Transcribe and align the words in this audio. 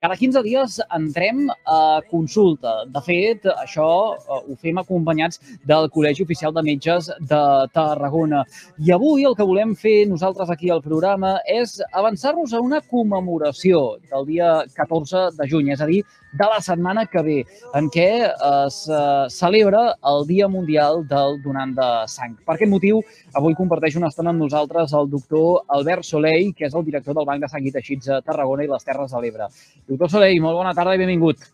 Cada 0.00 0.14
15 0.14 0.42
dies 0.46 0.76
entrem 0.94 1.48
a 1.66 2.00
consulta. 2.06 2.84
De 2.86 3.00
fet, 3.02 3.48
això 3.64 3.86
eh, 4.14 4.36
ho 4.46 4.54
fem 4.62 4.78
acompanyats 4.78 5.40
del 5.66 5.88
Col·legi 5.90 6.22
Oficial 6.22 6.54
de 6.54 6.62
Metges 6.62 7.08
de 7.32 7.40
Tarragona. 7.74 8.44
I 8.78 8.92
avui 8.94 9.26
el 9.26 9.34
que 9.34 9.46
volem 9.48 9.72
fer 9.74 9.96
nosaltres 10.06 10.52
aquí 10.54 10.70
al 10.70 10.84
programa 10.84 11.32
és 11.50 11.80
avançar-nos 11.90 12.54
a 12.54 12.62
una 12.62 12.78
commemoració 12.94 13.98
del 14.12 14.30
dia 14.30 14.52
14 14.78 15.32
de 15.40 15.50
juny, 15.50 15.72
és 15.74 15.82
a 15.82 15.90
dir, 15.90 16.04
de 16.32 16.44
la 16.44 16.60
setmana 16.60 17.06
que 17.06 17.22
ve, 17.22 17.36
en 17.74 17.88
què 17.90 18.08
es 18.28 18.78
uh, 18.92 19.26
celebra 19.32 19.94
el 20.10 20.26
Dia 20.28 20.48
Mundial 20.48 21.02
del 21.08 21.38
Donant 21.42 21.72
de 21.76 21.88
Sang. 22.10 22.36
Per 22.44 22.54
aquest 22.54 22.70
motiu, 22.70 23.00
avui 23.38 23.56
comparteix 23.56 23.96
una 23.96 24.10
estona 24.12 24.34
amb 24.34 24.44
nosaltres 24.44 24.92
el 24.92 25.08
doctor 25.10 25.64
Albert 25.78 26.04
Soleil, 26.04 26.52
que 26.54 26.68
és 26.68 26.76
el 26.76 26.84
director 26.84 27.16
del 27.16 27.26
Banc 27.28 27.44
de 27.44 27.50
Sang 27.50 27.64
i 27.64 27.72
Teixits 27.72 28.12
a 28.12 28.20
Tarragona 28.22 28.66
i 28.66 28.70
les 28.70 28.84
Terres 28.84 29.14
de 29.14 29.22
l'Ebre. 29.24 29.48
Doctor 29.88 30.10
Soleil, 30.12 30.42
molt 30.44 30.58
bona 30.58 30.74
tarda 30.76 30.92
i 30.98 31.00
benvingut. 31.00 31.46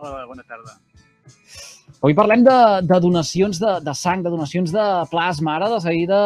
Hola, 0.00 0.24
bona 0.24 0.42
tarda. 0.48 0.78
Avui 2.02 2.16
parlem 2.18 2.40
de, 2.42 2.54
de 2.88 2.96
donacions 3.04 3.60
de, 3.62 3.72
de 3.84 3.92
sang, 3.94 4.24
de 4.24 4.30
donacions 4.32 4.72
de 4.74 4.86
plasma. 5.10 5.52
Ara 5.58 5.68
de 5.70 5.78
seguida 5.84 6.16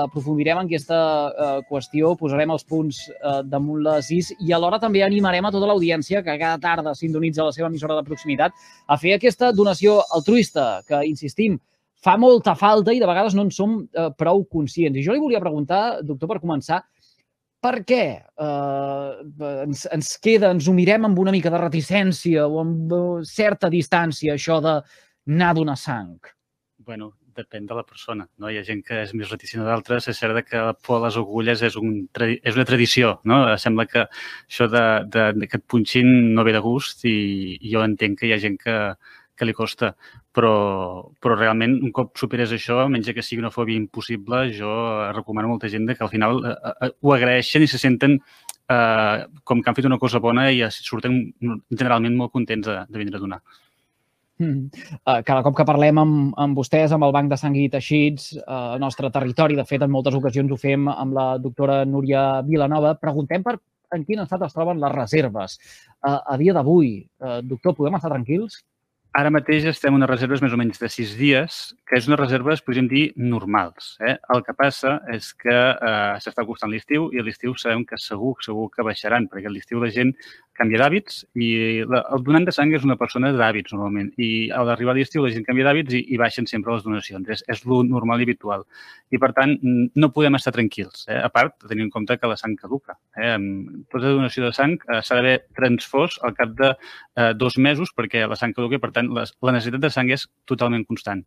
aprofundirem 0.00 0.58
en 0.58 0.70
aquesta 0.70 0.96
eh, 1.28 1.50
qüestió, 1.68 2.14
posarem 2.18 2.50
els 2.50 2.64
punts 2.66 3.02
eh, 3.12 3.36
damunt 3.46 3.84
les 3.84 4.08
is 4.16 4.32
i 4.40 4.54
alhora 4.56 4.80
també 4.82 5.04
animarem 5.06 5.46
a 5.46 5.52
tota 5.54 5.68
l'audiència 5.70 6.24
que 6.24 6.38
cada 6.40 6.58
tarda 6.58 6.96
sintonitza 6.98 7.46
la 7.46 7.54
seva 7.54 7.68
emissora 7.68 8.00
de 8.00 8.06
proximitat 8.08 8.56
a 8.88 8.98
fer 8.98 9.14
aquesta 9.18 9.52
donació 9.52 10.00
altruista, 10.16 10.80
que, 10.88 11.04
insistim, 11.06 11.60
fa 12.00 12.16
molta 12.18 12.56
falta 12.56 12.96
i 12.96 12.98
de 12.98 13.06
vegades 13.06 13.36
no 13.36 13.44
en 13.44 13.52
som 13.54 13.82
eh, 13.84 14.08
prou 14.18 14.42
conscients. 14.48 14.96
I 14.96 15.04
jo 15.04 15.14
li 15.14 15.22
volia 15.22 15.44
preguntar, 15.44 16.00
doctor, 16.00 16.32
per 16.32 16.40
començar, 16.40 16.80
per 17.60 17.76
què 17.86 18.02
eh, 18.16 19.08
ens, 19.66 19.86
ens 19.92 20.10
queda, 20.24 20.50
ens 20.54 20.68
ho 20.68 20.74
mirem 20.76 21.06
amb 21.08 21.20
una 21.22 21.34
mica 21.34 21.52
de 21.52 21.60
reticència 21.60 22.46
o 22.48 22.60
amb 22.64 22.92
eh, 22.96 23.06
certa 23.28 23.70
distància, 23.72 24.34
això 24.34 24.60
d'anar 24.64 25.50
a 25.52 25.58
donar 25.58 25.76
sang? 25.80 26.16
Bueno, 26.80 27.12
depèn 27.36 27.66
de 27.68 27.76
la 27.76 27.84
persona. 27.86 28.26
No? 28.38 28.50
Hi 28.50 28.58
ha 28.58 28.64
gent 28.66 28.82
que 28.86 29.02
és 29.04 29.12
més 29.14 29.30
reticent 29.30 29.64
d'altres. 29.66 30.08
És 30.10 30.18
cert 30.20 30.40
que 30.48 30.64
la 30.66 30.74
por 30.74 30.98
a 30.98 31.06
les 31.06 31.18
agulles 31.20 31.62
és, 31.68 31.76
un, 31.78 32.02
és 32.18 32.56
una 32.56 32.66
tradició. 32.68 33.14
No? 33.28 33.42
Sembla 33.60 33.86
que 33.90 34.06
això 34.08 34.68
de, 34.72 34.84
de, 35.12 35.26
de 35.38 35.50
que 35.50 35.60
et 35.60 35.66
punxin 35.70 36.10
no 36.34 36.44
ve 36.46 36.56
de 36.56 36.64
gust 36.64 37.06
i, 37.08 37.16
i 37.60 37.72
jo 37.72 37.84
entenc 37.86 38.20
que 38.20 38.30
hi 38.30 38.34
ha 38.34 38.42
gent 38.42 38.58
que, 38.60 38.76
que 39.40 39.48
li 39.48 39.56
costa, 39.56 39.94
però, 40.36 40.52
però 41.16 41.38
realment 41.38 41.78
un 41.80 41.94
cop 41.96 42.12
superes 42.20 42.52
això, 42.52 42.84
menys 42.92 43.08
que 43.16 43.24
sigui 43.24 43.40
una 43.40 43.54
fòbia 43.54 43.80
impossible, 43.80 44.44
jo 44.56 44.70
recomano 45.16 45.48
a 45.48 45.54
molta 45.54 45.72
gent 45.72 45.88
que 45.90 46.04
al 46.04 46.12
final 46.12 46.44
eh, 46.44 46.54
eh, 46.70 46.92
ho 47.00 47.16
agraeixen 47.16 47.64
i 47.64 47.70
se 47.70 47.80
senten 47.80 48.18
eh, 48.20 49.16
com 49.44 49.62
que 49.62 49.72
han 49.72 49.80
fet 49.80 49.88
una 49.88 49.98
cosa 49.98 50.20
bona 50.20 50.50
i 50.52 50.62
surten 50.76 51.18
generalment 51.40 52.20
molt 52.20 52.36
contents 52.36 52.68
de, 52.68 52.78
de 52.86 53.02
vindre 53.02 53.18
a 53.18 53.24
donar. 53.24 53.42
Mm. 54.40 54.70
Uh, 55.04 55.20
cada 55.20 55.42
cop 55.44 55.52
que 55.58 55.66
parlem 55.68 55.98
amb, 56.00 56.30
amb 56.40 56.56
vostès, 56.56 56.94
amb 56.96 57.04
el 57.04 57.12
Banc 57.12 57.28
de 57.28 57.36
Sang 57.36 57.56
i 57.60 57.66
Teixits, 57.68 58.30
uh, 58.40 58.76
al 58.76 58.80
nostre 58.80 59.10
territori, 59.12 59.58
de 59.58 59.66
fet, 59.68 59.84
en 59.84 59.92
moltes 59.92 60.16
ocasions 60.16 60.52
ho 60.52 60.56
fem 60.60 60.88
amb 60.88 61.12
la 61.16 61.26
doctora 61.38 61.82
Núria 61.84 62.40
Vilanova, 62.46 62.94
preguntem 63.02 63.44
per 63.44 63.58
en 63.92 64.06
quin 64.06 64.22
estat 64.22 64.46
es 64.46 64.56
troben 64.56 64.80
les 64.80 64.94
reserves. 64.94 65.58
Uh, 66.00 66.16
a 66.16 66.38
dia 66.40 66.54
d'avui, 66.56 66.94
uh, 67.20 67.40
doctor, 67.44 67.76
podem 67.76 67.98
estar 67.98 68.12
tranquils? 68.14 68.62
Ara 69.18 69.30
mateix 69.34 69.64
estem 69.66 69.96
unes 69.96 70.06
reserves 70.06 70.38
més 70.38 70.52
o 70.54 70.58
menys 70.58 70.78
de 70.78 70.86
sis 70.86 71.16
dies, 71.18 71.56
que 71.88 71.96
és 71.98 72.04
unes 72.06 72.18
reserves, 72.20 72.60
podríem 72.62 72.86
dir, 72.86 73.02
normals. 73.18 73.96
Eh? 74.06 74.12
El 74.30 74.44
que 74.46 74.54
passa 74.54 74.92
és 75.10 75.32
que 75.34 75.56
eh, 75.56 76.12
s'està 76.22 76.44
costant 76.46 76.70
l'estiu 76.70 77.08
i 77.10 77.18
a 77.18 77.24
l'estiu 77.26 77.56
sabem 77.58 77.82
que 77.88 77.98
segur, 77.98 78.36
segur 78.46 78.68
que 78.70 78.86
baixaran, 78.86 79.26
perquè 79.32 79.50
a 79.50 79.54
l'estiu 79.54 79.82
la 79.82 79.90
gent 79.90 80.14
canvia 80.60 80.82
d'hàbits 80.82 81.22
i 81.40 81.48
la, 81.88 82.02
el 82.14 82.24
donant 82.26 82.46
de 82.46 82.54
sang 82.54 82.72
és 82.76 82.84
una 82.86 82.96
persona 83.00 83.32
d'hàbits 83.36 83.74
normalment 83.74 84.10
i 84.20 84.30
a 84.54 84.62
l'arribar 84.66 84.94
a 84.94 84.98
l'estiu 84.98 85.24
la 85.24 85.32
gent 85.34 85.46
canvia 85.46 85.68
d'hàbits 85.68 85.96
i, 85.96 86.02
i 86.14 86.20
baixen 86.20 86.48
sempre 86.50 86.74
les 86.74 86.84
donacions. 86.86 87.28
És, 87.32 87.44
és 87.50 87.64
lo 87.68 87.80
normal 87.86 88.22
i 88.22 88.28
habitual. 88.28 88.66
I 89.10 89.20
per 89.22 89.32
tant, 89.36 89.56
no 89.62 90.12
podem 90.14 90.36
estar 90.38 90.52
tranquils. 90.56 91.06
Eh? 91.08 91.18
A 91.18 91.30
part, 91.32 91.56
tenint 91.64 91.88
en 91.88 91.94
compte 91.94 92.16
que 92.20 92.30
la 92.30 92.38
sang 92.40 92.56
caduca. 92.60 92.98
Eh? 93.16 93.34
Tota 93.92 94.14
donació 94.14 94.46
de 94.46 94.54
sang 94.56 94.76
eh, 94.80 95.00
s'ha 95.00 95.18
d'haver 95.18 95.36
transfós 95.56 96.20
al 96.26 96.36
cap 96.38 96.54
de 96.60 96.72
eh, 96.74 97.32
dos 97.40 97.58
mesos 97.58 97.94
perquè 97.96 98.26
la 98.28 98.38
sang 98.38 98.54
caduca 98.56 98.78
i 98.78 98.82
per 98.82 98.92
tant 98.96 99.10
les, 99.16 99.34
la 99.42 99.56
necessitat 99.56 99.86
de 99.86 99.94
sang 99.94 100.12
és 100.12 100.28
totalment 100.50 100.86
constant. 100.88 101.24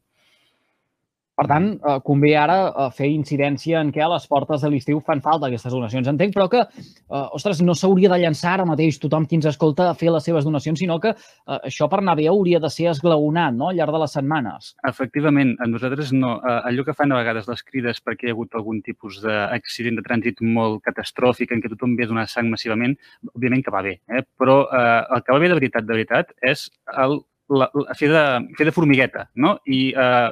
Per 1.33 1.47
tant, 1.49 1.65
eh, 1.73 1.95
convé 2.05 2.35
ara 2.37 2.57
eh, 2.67 2.87
fer 2.93 3.07
incidència 3.09 3.79
en 3.81 3.89
què 3.93 4.03
a 4.05 4.09
les 4.11 4.25
portes 4.29 4.61
de 4.61 4.69
l'estiu 4.69 4.99
fan 5.05 5.21
falta 5.25 5.47
aquestes 5.47 5.73
donacions. 5.73 6.07
Entenc, 6.11 6.33
però 6.35 6.45
que, 6.51 6.61
eh, 6.61 7.23
ostres, 7.33 7.61
no 7.65 7.73
s'hauria 7.73 8.11
de 8.11 8.19
llançar 8.21 8.51
ara 8.53 8.67
mateix 8.69 8.99
tothom 9.01 9.25
qui 9.25 9.39
ens 9.39 9.49
escolta 9.49 9.89
a 9.89 9.95
fer 9.97 10.11
les 10.13 10.27
seves 10.29 10.45
donacions, 10.45 10.77
sinó 10.79 10.99
que 11.01 11.09
eh, 11.15 11.57
això 11.57 11.89
per 11.89 12.03
anar 12.03 12.15
bé 12.19 12.27
hauria 12.29 12.61
de 12.61 12.69
ser 12.69 12.91
esglaonat 12.91 13.57
no? 13.57 13.71
al 13.71 13.81
llarg 13.81 13.97
de 13.97 14.03
les 14.03 14.13
setmanes. 14.19 14.73
Efectivament, 14.91 15.55
a 15.59 15.69
nosaltres 15.71 16.13
no. 16.13 16.35
Eh, 16.37 16.59
allò 16.69 16.85
que 16.85 16.97
fan 17.01 17.11
a 17.11 17.21
vegades 17.23 17.49
les 17.49 17.65
crides 17.65 18.03
perquè 18.05 18.29
hi 18.29 18.33
ha 18.33 18.37
hagut 18.37 18.53
algun 18.59 18.83
tipus 18.85 19.21
d'accident 19.25 19.97
de 19.97 20.05
trànsit 20.05 20.45
molt 20.45 20.83
catastròfic 20.85 21.51
en 21.51 21.65
què 21.65 21.73
tothom 21.73 21.97
ve 21.97 22.05
a 22.05 22.13
donar 22.13 22.29
sang 22.29 22.53
massivament, 22.53 22.93
òbviament 23.33 23.65
que 23.65 23.73
va 23.73 23.81
bé, 23.81 23.97
eh? 24.05 24.21
però 24.37 24.63
eh, 24.69 25.01
el 25.17 25.25
que 25.25 25.33
va 25.33 25.41
bé 25.41 25.49
de 25.49 25.61
veritat, 25.63 25.89
de 25.89 25.97
veritat, 25.97 26.37
és 26.45 26.69
el 26.93 27.23
la, 27.53 27.69
la, 27.77 27.95
fer, 27.97 28.09
de, 28.11 28.23
fer 28.57 28.67
de 28.67 28.73
formigueta 28.75 29.27
no? 29.35 29.55
i 29.65 29.81
eh, 29.93 30.29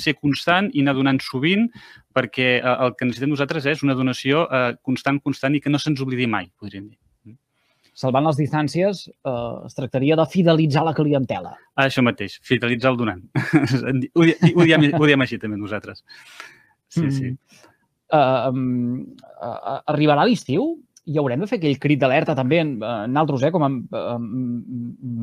ser 0.00 0.16
constant 0.18 0.70
i 0.72 0.82
anar 0.84 0.96
donant 0.98 1.20
sovint 1.22 1.68
perquè 2.14 2.50
eh, 2.58 2.74
el 2.74 2.94
que 2.98 3.08
necessitem 3.08 3.32
nosaltres 3.34 3.66
és 3.70 3.84
una 3.86 3.96
donació 3.98 4.46
eh, 4.48 4.74
constant, 4.82 5.20
constant 5.24 5.56
i 5.56 5.62
que 5.64 5.72
no 5.72 5.80
se'ns 5.82 6.02
oblidi 6.04 6.28
mai, 6.30 6.50
podríem 6.60 6.88
dir. 6.88 6.98
Salvant 7.94 8.26
les 8.26 8.38
distàncies, 8.40 9.04
eh, 9.06 9.34
es 9.68 9.76
tractaria 9.78 10.16
de 10.18 10.26
fidelitzar 10.30 10.82
la 10.86 10.94
clientela. 10.96 11.54
Ah, 11.76 11.86
això 11.86 12.02
mateix, 12.02 12.40
fidelitzar 12.42 12.90
el 12.90 12.98
donant. 12.98 13.22
ho, 14.18 14.24
ho, 14.24 14.66
diem, 14.66 14.88
ho 14.98 15.06
diem 15.06 15.22
així 15.22 15.38
també 15.42 15.60
nosaltres. 15.60 16.02
Sí, 16.90 17.06
mm. 17.06 17.14
sí. 17.14 17.30
Uh, 18.14 18.50
um, 18.50 19.14
uh, 19.42 19.78
arribarà 19.90 20.26
l'estiu? 20.26 20.74
I 21.04 21.18
haurem 21.20 21.42
de 21.42 21.48
fer 21.50 21.58
aquell 21.60 21.78
crit 21.80 22.00
d'alerta 22.00 22.36
també 22.38 22.60
en, 22.62 22.74
en 22.84 23.20
altres, 23.20 23.44
eh, 23.44 23.52
com 23.54 23.66
a, 23.66 23.70
en 24.14 24.28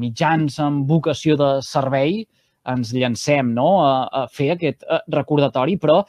mitjans 0.03 0.59
amb 0.61 0.89
vocació 0.89 1.37
de 1.39 1.51
servei, 1.65 2.21
ens 2.69 2.91
llancem 2.93 3.53
no? 3.55 3.69
a, 3.85 3.93
a 4.05 4.25
fer 4.31 4.51
aquest 4.55 4.85
eh, 4.85 5.01
recordatori, 5.13 5.77
però 5.81 6.01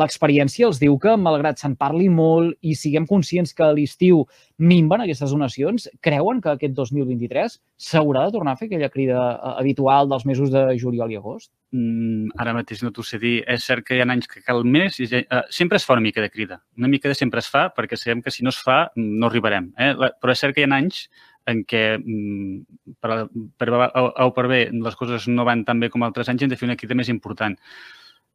l'experiència 0.00 0.66
els 0.68 0.80
diu 0.82 0.98
que, 1.02 1.14
malgrat 1.16 1.60
se'n 1.62 1.76
parli 1.78 2.08
molt 2.12 2.56
i 2.62 2.74
siguem 2.78 3.06
conscients 3.06 3.54
que 3.54 3.66
a 3.66 3.72
l'estiu 3.74 4.24
minven 4.62 5.02
aquestes 5.02 5.32
donacions, 5.34 5.88
creuen 6.02 6.40
que 6.42 6.52
aquest 6.52 6.74
2023 6.78 7.58
s'haurà 7.82 8.26
de 8.26 8.34
tornar 8.36 8.54
a 8.54 8.60
fer 8.60 8.68
aquella 8.68 8.90
crida 8.92 9.18
eh, 9.32 9.54
habitual 9.62 10.10
dels 10.10 10.26
mesos 10.28 10.52
de 10.54 10.64
juliol 10.78 11.10
i 11.12 11.18
agost? 11.18 11.50
Mm, 11.72 12.34
ara 12.42 12.54
mateix 12.54 12.82
no 12.84 12.92
t'ho 12.94 13.04
sé 13.06 13.18
dir. 13.22 13.40
És 13.50 13.66
cert 13.66 13.86
que 13.86 13.96
hi 13.96 14.02
ha 14.02 14.08
anys 14.08 14.28
que 14.30 14.42
cal 14.44 14.62
més 14.64 14.98
i 15.00 15.08
uh, 15.08 15.42
sempre 15.50 15.80
es 15.80 15.86
fa 15.88 15.96
una 15.96 16.04
mica 16.04 16.22
de 16.22 16.30
crida. 16.30 16.60
Una 16.78 16.90
mica 16.92 17.10
de 17.10 17.18
sempre 17.18 17.42
es 17.42 17.48
fa 17.50 17.68
perquè 17.74 17.98
sabem 17.98 18.22
que 18.22 18.34
si 18.34 18.44
no 18.44 18.52
es 18.52 18.60
fa 18.62 18.84
no 18.96 19.30
arribarem. 19.30 19.72
Eh? 19.78 19.92
Però 20.20 20.34
és 20.34 20.44
cert 20.44 20.54
que 20.56 20.62
hi 20.62 20.68
ha 20.68 20.76
anys 20.76 21.06
en 21.50 21.64
què 21.68 21.82
mm, 21.98 22.94
per, 23.02 23.24
per 23.58 23.68
A 23.78 24.26
o 24.26 24.30
per 24.36 24.46
bé 24.50 24.62
les 24.72 24.98
coses 24.98 25.26
no 25.28 25.46
van 25.48 25.64
tan 25.68 25.80
bé 25.82 25.90
com 25.92 26.04
altres 26.06 26.30
anys, 26.30 26.44
hem 26.44 26.52
de 26.52 26.58
fer 26.60 26.68
una 26.68 26.78
crida 26.78 26.98
més 26.98 27.10
important. 27.12 27.56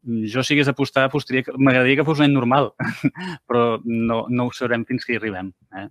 Jo, 0.07 0.43
si 0.43 0.55
hagués 0.55 0.67
d'apostar, 0.69 1.07
apostaria 1.07 1.43
que 1.43 1.55
m'agradaria 1.57 1.99
que 1.99 2.07
fos 2.07 2.19
un 2.21 2.27
any 2.27 2.35
normal, 2.35 2.73
però 3.49 3.77
no, 3.83 4.25
no 4.29 4.47
ho 4.47 4.51
sabrem 4.55 4.85
fins 4.87 5.07
que 5.07 5.15
hi 5.15 5.21
arribem. 5.21 5.51
Eh? 5.75 5.87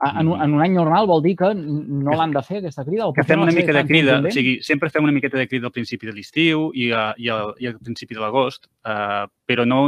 En, 0.00 0.30
un, 0.32 0.40
en 0.40 0.54
un 0.56 0.62
any 0.64 0.72
normal 0.72 1.04
vol 1.10 1.20
dir 1.20 1.34
que 1.36 1.50
no 1.52 2.14
l'han 2.16 2.32
de 2.32 2.40
fer, 2.40 2.62
aquesta 2.62 2.86
crida? 2.86 3.10
O 3.10 3.12
que 3.12 3.24
fem 3.28 3.42
una 3.44 3.52
mica 3.52 3.74
de 3.76 3.82
crida, 3.84 4.16
o 4.24 4.32
sigui, 4.32 4.54
sempre 4.64 4.88
fem 4.88 5.04
una 5.04 5.12
miqueta 5.12 5.36
de 5.36 5.44
crida 5.48 5.68
al 5.68 5.74
principi 5.76 6.08
de 6.08 6.14
l'estiu 6.16 6.70
i, 6.72 6.88
a, 6.96 7.10
i, 7.20 7.28
a, 7.28 7.50
i 7.60 7.68
al 7.68 7.76
principi 7.76 8.16
de 8.16 8.22
l'agost, 8.22 8.64
uh, 8.88 9.26
però 9.44 9.66
no, 9.68 9.82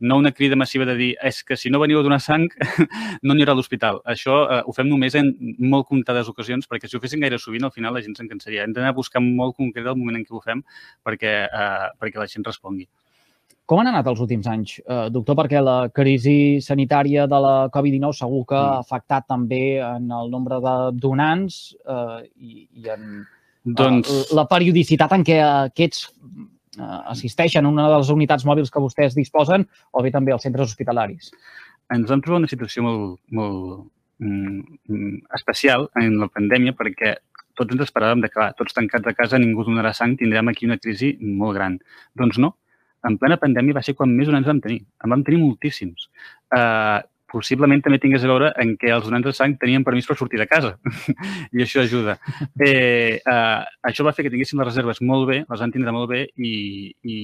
no 0.00 0.18
una 0.18 0.32
crida 0.32 0.56
massiva 0.56 0.84
de 0.84 0.94
dir 0.96 1.10
és 1.24 1.42
que 1.44 1.56
si 1.56 1.70
no 1.70 1.80
veniu 1.80 2.00
a 2.00 2.04
donar 2.04 2.20
sang 2.20 2.46
no 3.22 3.34
haurà 3.34 3.54
a 3.54 3.56
l'hospital. 3.56 4.02
Això 4.04 4.42
eh, 4.44 4.60
ho 4.66 4.74
fem 4.76 4.88
només 4.90 5.16
en 5.16 5.32
molt 5.58 5.88
comptades 5.88 6.28
ocasions 6.28 6.68
perquè 6.68 6.88
si 6.88 6.96
ho 6.96 7.00
fessin 7.00 7.24
gaire 7.24 7.38
sovint 7.38 7.64
al 7.64 7.72
final 7.72 7.96
la 7.96 8.04
gent 8.04 8.16
se'n 8.18 8.28
cansaria. 8.28 8.64
Hem 8.64 8.76
d'anar 8.76 8.92
a 8.92 8.98
buscar 8.98 9.22
molt 9.24 9.56
concret 9.56 9.86
el 9.86 9.96
moment 9.96 10.20
en 10.20 10.24
què 10.26 10.36
ho 10.36 10.42
fem 10.44 10.62
perquè, 11.06 11.34
eh, 11.48 11.90
perquè 12.00 12.20
la 12.20 12.28
gent 12.28 12.44
respongui. 12.44 12.88
Com 13.66 13.80
han 13.82 13.88
anat 13.90 14.06
els 14.06 14.20
últims 14.22 14.46
anys, 14.46 14.76
eh, 14.78 15.06
doctor? 15.10 15.34
Perquè 15.40 15.58
la 15.62 15.88
crisi 15.94 16.60
sanitària 16.62 17.24
de 17.26 17.38
la 17.42 17.54
Covid-19 17.74 18.14
segur 18.14 18.44
que 18.46 18.58
ha 18.58 18.76
mm. 18.76 18.84
afectat 18.84 19.26
també 19.26 19.80
en 19.82 20.12
el 20.20 20.30
nombre 20.30 20.60
de 20.62 20.74
donants 21.02 21.74
eh, 21.82 22.20
i, 22.36 22.68
i 22.78 22.92
en 22.94 23.24
doncs... 23.66 24.12
eh, 24.12 24.22
la 24.38 24.46
periodicitat 24.46 25.16
en 25.16 25.26
què 25.26 25.40
aquests 25.42 26.06
assisteixen 26.78 27.66
a 27.66 27.72
una 27.72 27.86
de 27.88 27.98
les 27.98 28.10
unitats 28.14 28.46
mòbils 28.48 28.72
que 28.72 28.82
vostès 28.82 29.16
disposen 29.16 29.66
o 29.92 30.02
bé 30.02 30.12
també 30.14 30.34
als 30.34 30.46
centres 30.46 30.72
hospitalaris? 30.72 31.32
Ens 31.94 32.10
vam 32.10 32.22
trobar 32.22 32.42
una 32.42 32.50
situació 32.50 32.82
molt, 32.82 33.20
molt 33.30 33.86
mm, 34.18 35.22
especial 35.38 35.88
en 36.02 36.18
la 36.22 36.28
pandèmia 36.32 36.74
perquè 36.76 37.16
tots 37.56 37.72
ens 37.72 37.86
esperàvem 37.86 38.22
de 38.24 38.30
que, 38.32 38.50
tots 38.58 38.76
tancats 38.76 39.08
a 39.08 39.14
casa, 39.16 39.40
ningú 39.40 39.64
donarà 39.64 39.94
sang, 39.96 40.16
tindrem 40.20 40.52
aquí 40.52 40.68
una 40.68 40.78
crisi 40.78 41.14
molt 41.20 41.56
gran. 41.56 41.78
Doncs 42.18 42.40
no. 42.42 42.52
En 43.06 43.16
plena 43.20 43.38
pandèmia 43.40 43.78
va 43.78 43.84
ser 43.86 43.94
quan 43.96 44.12
més 44.12 44.28
donants 44.28 44.48
vam 44.50 44.60
tenir. 44.60 44.80
En 45.04 45.12
vam 45.14 45.22
tenir 45.24 45.40
moltíssims. 45.40 46.08
Uh, 46.52 47.00
possiblement 47.30 47.82
també 47.82 47.98
tingués 48.02 48.24
a 48.24 48.30
veure 48.30 48.52
en 48.62 48.74
què 48.80 48.92
els 48.94 49.04
donants 49.06 49.26
de 49.26 49.32
sang 49.34 49.56
tenien 49.60 49.84
permís 49.86 50.06
per 50.08 50.16
sortir 50.18 50.38
de 50.40 50.46
casa 50.50 50.76
i 51.54 51.64
això 51.64 51.82
ajuda. 51.82 52.16
Eh, 52.60 53.18
eh, 53.18 53.60
això 53.90 54.06
va 54.06 54.14
fer 54.16 54.26
que 54.26 54.32
tinguéssim 54.32 54.60
les 54.62 54.68
reserves 54.70 55.02
molt 55.02 55.28
bé, 55.30 55.42
les 55.48 55.64
van 55.64 55.74
tindre 55.74 55.94
molt 55.94 56.10
bé 56.12 56.22
i, 56.36 56.52
i, 57.02 57.16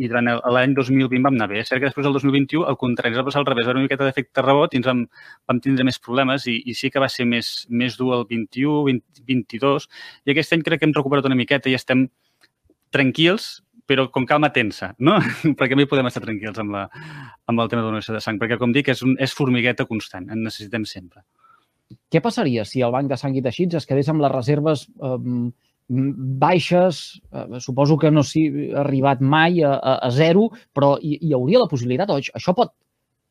i 0.00 0.08
durant 0.08 0.32
l'any 0.56 0.74
2020 0.78 1.26
vam 1.26 1.36
anar 1.36 1.50
bé. 1.52 1.60
És 1.60 1.72
cert 1.72 1.82
que 1.82 1.90
després 1.90 2.08
del 2.08 2.16
2021 2.16 2.64
el 2.70 2.80
contrari 2.80 3.12
ens 3.12 3.20
va 3.20 3.26
passar 3.28 3.42
al 3.42 3.48
revés, 3.50 3.68
va 3.68 3.76
una 3.76 3.84
miqueta 3.84 4.08
d'efecte 4.08 4.46
rebot 4.46 4.74
i 4.74 4.80
ens 4.80 4.88
vam, 4.88 5.04
vam 5.50 5.62
tindre 5.62 5.86
més 5.86 6.00
problemes 6.00 6.48
i, 6.50 6.56
i 6.64 6.76
sí 6.78 6.90
que 6.90 7.02
va 7.02 7.10
ser 7.12 7.28
més, 7.28 7.52
més 7.68 8.00
dur 8.00 8.14
el 8.16 8.26
21, 8.32 8.80
20, 8.88 9.24
22 9.28 9.88
i 10.24 10.34
aquest 10.34 10.56
any 10.56 10.64
crec 10.66 10.80
que 10.80 10.88
hem 10.88 10.96
recuperat 10.96 11.28
una 11.28 11.38
miqueta 11.38 11.70
i 11.70 11.76
estem 11.76 12.08
tranquils, 12.90 13.60
però 13.90 14.06
com 14.14 14.26
calma 14.28 14.52
tensa, 14.54 14.92
no? 15.02 15.16
perquè 15.58 15.78
mai 15.78 15.88
podem 15.90 16.08
estar 16.10 16.22
tranquils 16.22 16.60
amb, 16.62 16.76
la, 16.76 16.86
amb 17.50 17.62
el 17.64 17.70
tema 17.72 17.82
de 17.82 17.90
donació 17.90 18.14
de 18.14 18.22
sang, 18.22 18.38
perquè, 18.38 18.58
com 18.60 18.74
dic, 18.76 18.92
és, 18.94 19.02
un, 19.06 19.16
és 19.18 19.34
formigueta 19.34 19.88
constant, 19.88 20.28
en 20.30 20.44
necessitem 20.46 20.86
sempre. 20.86 21.24
Què 22.10 22.22
passaria 22.22 22.62
si 22.66 22.84
el 22.86 22.94
Banc 22.94 23.10
de 23.10 23.18
Sang 23.18 23.34
i 23.34 23.42
Teixits 23.42 23.80
es 23.80 23.88
quedés 23.88 24.10
amb 24.12 24.22
les 24.22 24.30
reserves 24.30 24.86
eh, 24.86 25.16
baixes, 25.90 27.00
eh, 27.34 27.58
suposo 27.58 27.98
que 27.98 28.12
no 28.14 28.22
s'hi 28.26 28.44
ha 28.70 28.84
arribat 28.84 29.22
mai 29.22 29.58
a, 29.66 29.74
a, 29.74 29.96
a 30.06 30.10
zero, 30.14 30.46
però 30.76 30.94
hi, 31.02 31.16
hi 31.18 31.34
hauria 31.34 31.64
la 31.64 31.70
possibilitat, 31.70 32.14
o 32.14 32.20
això 32.20 32.54
pot 32.54 32.76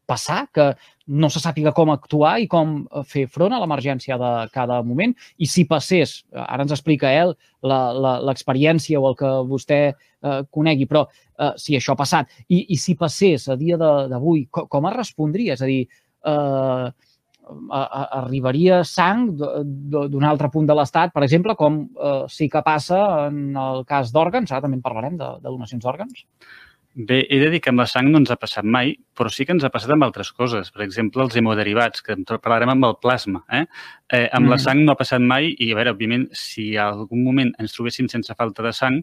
passar, 0.09 0.43
que 0.53 0.71
no 1.09 1.29
se 1.33 1.41
sàpiga 1.41 1.73
com 1.75 1.91
actuar 1.93 2.35
i 2.41 2.47
com 2.49 2.75
eh, 2.83 3.03
fer 3.07 3.25
front 3.31 3.53
a 3.53 3.59
l'emergència 3.61 4.17
de 4.21 4.31
cada 4.53 4.81
moment. 4.85 5.15
I 5.37 5.49
si 5.49 5.65
passés, 5.69 6.19
eh, 6.33 6.43
ara 6.45 6.65
ens 6.65 6.75
explica 6.75 7.11
ell 7.13 7.35
l'experiència 7.61 9.01
o 9.01 9.09
el 9.09 9.17
que 9.19 9.33
vostè 9.49 9.81
eh, 9.89 10.39
conegui, 10.53 10.87
però 10.89 11.05
eh, 11.09 11.53
si 11.57 11.77
això 11.77 11.95
ha 11.95 12.01
passat, 12.01 12.33
i, 12.47 12.65
i 12.75 12.77
si 12.77 12.97
passés 12.99 13.49
a 13.49 13.57
dia 13.59 13.77
d'avui, 13.79 14.47
com, 14.53 14.69
com 14.69 14.89
es 14.91 14.97
respondria? 14.97 15.57
És 15.57 15.65
a 15.65 15.69
dir, 15.69 15.83
eh, 16.29 16.89
a, 17.49 17.81
a, 17.81 18.03
arribaria 18.21 18.83
sang 18.85 19.29
d'un 19.33 20.25
altre 20.29 20.51
punt 20.53 20.69
de 20.69 20.77
l'Estat, 20.77 21.13
per 21.15 21.25
exemple, 21.25 21.55
com 21.57 21.81
eh, 21.89 22.23
sí 22.29 22.49
que 22.51 22.61
passa 22.65 23.01
en 23.27 23.57
el 23.57 23.85
cas 23.89 24.13
d'òrgans, 24.13 24.51
ara 24.51 24.65
també 24.65 24.77
en 24.79 24.85
parlarem 24.85 25.17
de, 25.17 25.33
de 25.41 25.49
donacions 25.49 25.85
d'òrgans? 25.85 26.25
Bé, 26.99 27.21
he 27.31 27.37
de 27.39 27.47
dir 27.47 27.61
que 27.63 27.71
amb 27.71 27.79
la 27.79 27.85
sang 27.87 28.09
no 28.11 28.19
ens 28.19 28.31
ha 28.33 28.35
passat 28.35 28.65
mai, 28.67 28.89
però 29.15 29.29
sí 29.31 29.45
que 29.47 29.53
ens 29.55 29.63
ha 29.63 29.69
passat 29.71 29.93
amb 29.95 30.03
altres 30.03 30.33
coses. 30.35 30.67
Per 30.75 30.81
exemple, 30.83 31.23
els 31.23 31.37
hemoderivats, 31.39 32.01
que 32.03 32.11
en 32.11 32.25
parlarem 32.27 32.73
amb 32.73 32.87
el 32.89 32.97
plasma. 32.99 33.39
Eh? 33.55 33.61
Eh, 34.17 34.25
amb 34.25 34.43
mm. 34.43 34.51
la 34.51 34.57
sang 34.59 34.81
no 34.83 34.91
ha 34.91 34.99
passat 34.99 35.23
mai 35.23 35.47
i, 35.53 35.69
a 35.71 35.77
veure, 35.77 35.93
òbviament, 35.95 36.27
si 36.35 36.73
en 36.73 36.99
algun 36.99 37.23
moment 37.23 37.53
ens 37.63 37.77
trobéssim 37.77 38.11
sense 38.11 38.35
falta 38.35 38.67
de 38.67 38.75
sang, 38.75 38.99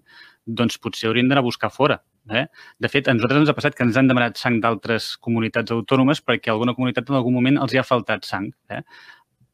doncs 0.60 0.76
potser 0.76 1.08
hauríem 1.08 1.32
d'anar 1.32 1.40
a 1.40 1.48
buscar 1.48 1.72
fora. 1.72 1.96
Eh? 2.36 2.44
De 2.84 2.92
fet, 2.92 3.08
a 3.08 3.16
nosaltres 3.16 3.46
ens 3.46 3.54
ha 3.54 3.56
passat 3.62 3.80
que 3.80 3.88
ens 3.88 3.96
han 3.96 4.12
demanat 4.12 4.36
sang 4.36 4.60
d'altres 4.60 5.14
comunitats 5.16 5.72
autònomes 5.72 6.20
perquè 6.20 6.52
alguna 6.52 6.76
comunitat 6.76 7.08
en 7.08 7.22
algun 7.22 7.40
moment 7.40 7.64
els 7.64 7.72
hi 7.72 7.80
ha 7.80 7.88
faltat 7.94 8.28
sang. 8.28 8.52
Eh? 8.68 8.84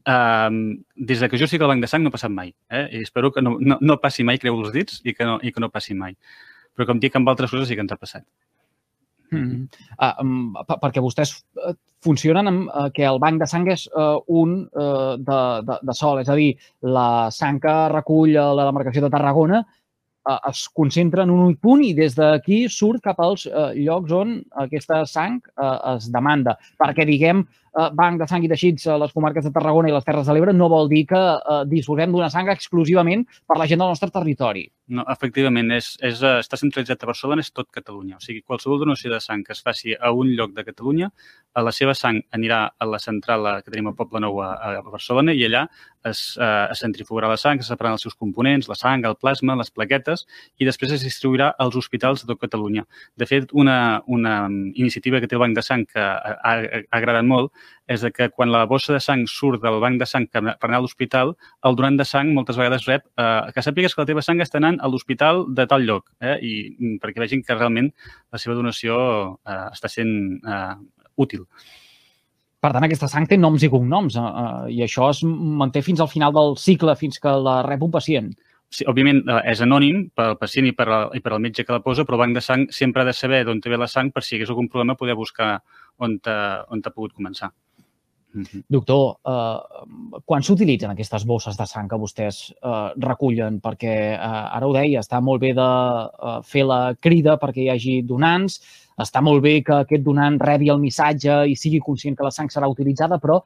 Um, 0.02 0.64
des 0.98 1.22
de 1.22 1.30
que 1.30 1.38
jo 1.38 1.46
estic 1.46 1.62
al 1.62 1.70
banc 1.70 1.86
de 1.86 1.86
sang 1.86 2.02
no 2.02 2.10
ha 2.10 2.18
passat 2.18 2.34
mai. 2.34 2.56
Eh? 2.74 2.88
I 2.90 3.06
espero 3.06 3.30
que 3.30 3.44
no, 3.44 3.60
no, 3.62 3.78
no 3.78 4.02
passi 4.02 4.26
mai, 4.26 4.42
creu 4.42 4.58
els 4.58 4.74
dits, 4.74 5.04
i 5.06 5.14
que 5.14 5.30
no, 5.30 5.38
i 5.38 5.54
que 5.54 5.62
no 5.62 5.70
passi 5.70 5.94
mai 5.94 6.18
però 6.76 6.88
com 6.88 7.00
dic, 7.02 7.16
amb 7.16 7.28
altres 7.32 7.52
coses 7.52 7.68
sí 7.68 7.76
que 7.76 7.84
ens 7.84 7.92
ha 7.92 8.00
passat. 8.00 8.24
Mm 9.32 9.44
-hmm. 9.48 10.58
uh, 10.60 10.78
perquè 10.82 11.00
vostès 11.00 11.32
uh, 11.56 11.72
funcionen 12.04 12.46
amb 12.46 12.68
uh, 12.68 12.90
que 12.92 13.04
el 13.04 13.18
banc 13.18 13.40
de 13.40 13.46
sang 13.46 13.66
és 13.68 13.88
uh, 13.96 14.20
un 14.26 14.68
uh, 14.72 15.16
de, 15.16 15.40
de, 15.68 15.78
de 15.82 15.94
sol, 15.94 16.20
és 16.20 16.28
a 16.28 16.34
dir, 16.34 16.56
la 16.82 17.30
sang 17.30 17.60
que 17.60 17.88
recull 17.88 18.32
la 18.32 18.64
demarcació 18.64 19.02
de 19.02 19.10
Tarragona 19.10 19.64
uh, 20.28 20.38
es 20.50 20.68
concentra 20.68 21.22
en 21.22 21.30
un 21.30 21.56
punt 21.56 21.82
i 21.82 21.94
des 21.94 22.14
d'aquí 22.14 22.68
surt 22.68 23.02
cap 23.02 23.20
als 23.20 23.46
uh, 23.46 23.72
llocs 23.74 24.12
on 24.12 24.42
aquesta 24.64 25.06
sang 25.06 25.40
uh, 25.56 25.96
es 25.96 26.10
demanda. 26.12 26.58
Perquè, 26.78 27.06
diguem, 27.06 27.46
uh, 27.78 27.88
banc 27.96 28.20
de 28.20 28.28
sang 28.30 28.44
i 28.44 28.50
teixits 28.52 28.86
a 28.90 28.98
les 29.00 29.12
comarques 29.16 29.44
de 29.46 29.52
Tarragona 29.54 29.90
i 29.90 29.94
les 29.94 30.06
Terres 30.06 30.28
de 30.28 30.36
l'Ebre 30.36 30.54
no 30.56 30.70
vol 30.72 30.90
dir 30.92 31.04
que 31.10 31.20
uh, 31.20 31.62
disposem 31.68 32.12
d'una 32.12 32.30
sang 32.32 32.50
exclusivament 32.52 33.26
per 33.48 33.58
la 33.60 33.68
gent 33.70 33.82
del 33.82 33.92
nostre 33.94 34.10
territori. 34.14 34.68
No, 34.92 35.04
efectivament, 35.08 35.70
és, 35.72 35.92
és, 36.04 36.18
eh, 36.26 36.40
està 36.42 36.58
centralitzat 36.60 37.04
a 37.04 37.08
Barcelona, 37.08 37.40
és 37.40 37.52
tot 37.54 37.68
Catalunya. 37.72 38.18
O 38.18 38.20
sigui, 38.20 38.42
qualsevol 38.42 38.80
donació 38.82 39.12
de 39.12 39.20
sang 39.24 39.44
que 39.46 39.54
es 39.54 39.62
faci 39.64 39.94
a 39.94 40.10
un 40.12 40.34
lloc 40.36 40.52
de 40.56 40.64
Catalunya, 40.66 41.08
a 41.54 41.62
la 41.62 41.72
seva 41.72 41.94
sang 41.96 42.18
anirà 42.36 42.58
a 42.76 42.88
la 42.88 42.98
central 42.98 43.46
que 43.62 43.70
tenim 43.70 43.88
a 43.88 43.94
Poble 43.96 44.20
Nou 44.20 44.40
a, 44.42 44.50
a 44.68 44.82
Barcelona 44.84 45.32
i 45.36 45.44
allà 45.46 45.62
es, 46.08 46.36
eh, 46.36 46.66
es 46.72 46.82
centrifugarà 46.84 47.30
la 47.30 47.38
sang, 47.40 47.60
es 47.62 47.70
separaran 47.72 47.96
els 47.96 48.04
seus 48.04 48.18
components, 48.18 48.68
la 48.68 48.76
sang, 48.76 49.06
el 49.08 49.16
plasma, 49.16 49.56
les 49.56 49.70
plaquetes, 49.70 50.26
i 50.58 50.68
després 50.68 50.92
es 50.98 51.06
distribuirà 51.06 51.52
als 51.62 51.78
hospitals 51.78 52.24
de 52.24 52.32
tot 52.32 52.42
Catalunya. 52.42 52.84
De 53.16 53.28
fet, 53.28 53.52
una, 53.52 54.02
una 54.06 54.36
iniciativa 54.74 55.20
que 55.20 55.30
té 55.30 55.38
el 55.38 55.44
Banc 55.44 55.56
de 55.56 55.64
Sang 55.64 55.86
que 55.86 56.02
ha, 56.02 56.36
ha 56.42 56.56
agradat 56.98 57.24
molt 57.24 57.52
és 57.90 58.04
que 58.14 58.28
quan 58.30 58.52
la 58.52 58.64
bossa 58.70 58.94
de 58.94 59.00
sang 59.02 59.24
surt 59.28 59.62
del 59.62 59.80
banc 59.82 60.00
de 60.00 60.06
sang 60.08 60.28
per 60.30 60.42
anar 60.42 60.80
a 60.80 60.82
l'hospital, 60.84 61.34
el 61.66 61.76
donant 61.78 61.98
de 61.98 62.06
sang 62.08 62.32
moltes 62.36 62.58
vegades 62.60 62.86
rep 62.88 63.04
eh, 63.18 63.52
que 63.54 63.64
sàpigues 63.64 63.94
que 63.94 64.02
la 64.02 64.08
teva 64.08 64.24
sang 64.24 64.40
està 64.44 64.60
anant 64.62 64.80
a 64.80 64.90
l'hospital 64.90 65.46
de 65.50 65.66
tal 65.70 65.86
lloc, 65.88 66.10
eh, 66.20 66.38
i 66.40 66.54
mm, 66.78 66.98
perquè 67.02 67.24
vegin 67.24 67.44
que 67.46 67.58
realment 67.58 67.92
la 68.32 68.40
seva 68.42 68.56
donació 68.58 68.98
eh, 69.46 69.68
està 69.72 69.90
sent 69.92 70.12
eh, 70.42 70.74
útil. 71.22 71.46
Per 72.62 72.70
tant, 72.70 72.84
aquesta 72.86 73.08
sang 73.10 73.24
té 73.26 73.34
noms 73.34 73.64
i 73.66 73.70
cognoms 73.70 74.14
eh, 74.14 74.22
eh, 74.22 74.72
i 74.76 74.82
això 74.86 75.10
es 75.10 75.24
manté 75.26 75.82
fins 75.82 76.00
al 76.00 76.10
final 76.12 76.34
del 76.36 76.56
cicle, 76.62 76.94
fins 76.98 77.18
que 77.18 77.34
la 77.42 77.60
rep 77.66 77.82
un 77.82 77.90
pacient. 77.90 78.32
Sí, 78.72 78.86
òbviament 78.88 79.18
eh, 79.26 79.40
és 79.50 79.60
anònim 79.64 80.04
per 80.16 80.28
al 80.30 80.38
pacient 80.40 80.68
i 80.70 80.72
per, 80.76 80.86
al, 80.86 81.10
i 81.18 81.20
per 81.24 81.34
al 81.34 81.42
metge 81.42 81.66
que 81.66 81.74
la 81.74 81.82
posa, 81.84 82.06
però 82.06 82.16
el 82.16 82.22
banc 82.22 82.38
de 82.38 82.44
sang 82.44 82.68
sempre 82.72 83.02
ha 83.02 83.08
de 83.08 83.16
saber 83.18 83.42
d'on 83.44 83.60
té 83.60 83.74
la 83.74 83.90
sang 83.90 84.12
per 84.14 84.22
si 84.22 84.36
hi 84.36 84.38
hagués 84.38 84.52
algun 84.54 84.70
problema 84.70 84.96
poder 85.00 85.18
buscar 85.18 85.56
on 85.98 86.18
t'ha 86.22 86.94
pogut 86.94 87.12
començar. 87.12 87.52
-huh. 88.32 88.62
Doctor, 88.68 89.16
eh, 89.24 90.20
quan 90.24 90.42
s'utilitzen 90.42 90.92
aquestes 90.92 91.24
bosses 91.28 91.56
de 91.58 91.66
sang 91.66 91.88
que 91.88 91.98
vostès 92.00 92.42
eh, 92.52 92.92
recullen? 93.04 93.60
Perquè 93.60 93.96
eh, 94.14 94.18
ara 94.18 94.68
ho 94.68 94.74
deia, 94.74 95.02
està 95.02 95.20
molt 95.20 95.42
bé 95.42 95.52
de 95.56 95.68
eh, 95.68 96.38
fer 96.44 96.64
la 96.68 96.80
crida 97.00 97.38
perquè 97.40 97.66
hi 97.66 97.70
hagi 97.72 97.98
donants, 98.08 98.60
està 99.02 99.22
molt 99.24 99.42
bé 99.44 99.58
que 99.64 99.82
aquest 99.82 100.04
donant 100.04 100.38
rebi 100.40 100.70
el 100.72 100.80
missatge 100.80 101.42
i 101.48 101.56
sigui 101.56 101.80
conscient 101.80 102.16
que 102.16 102.26
la 102.26 102.34
sang 102.34 102.50
serà 102.52 102.68
utilitzada, 102.70 103.18
però 103.18 103.40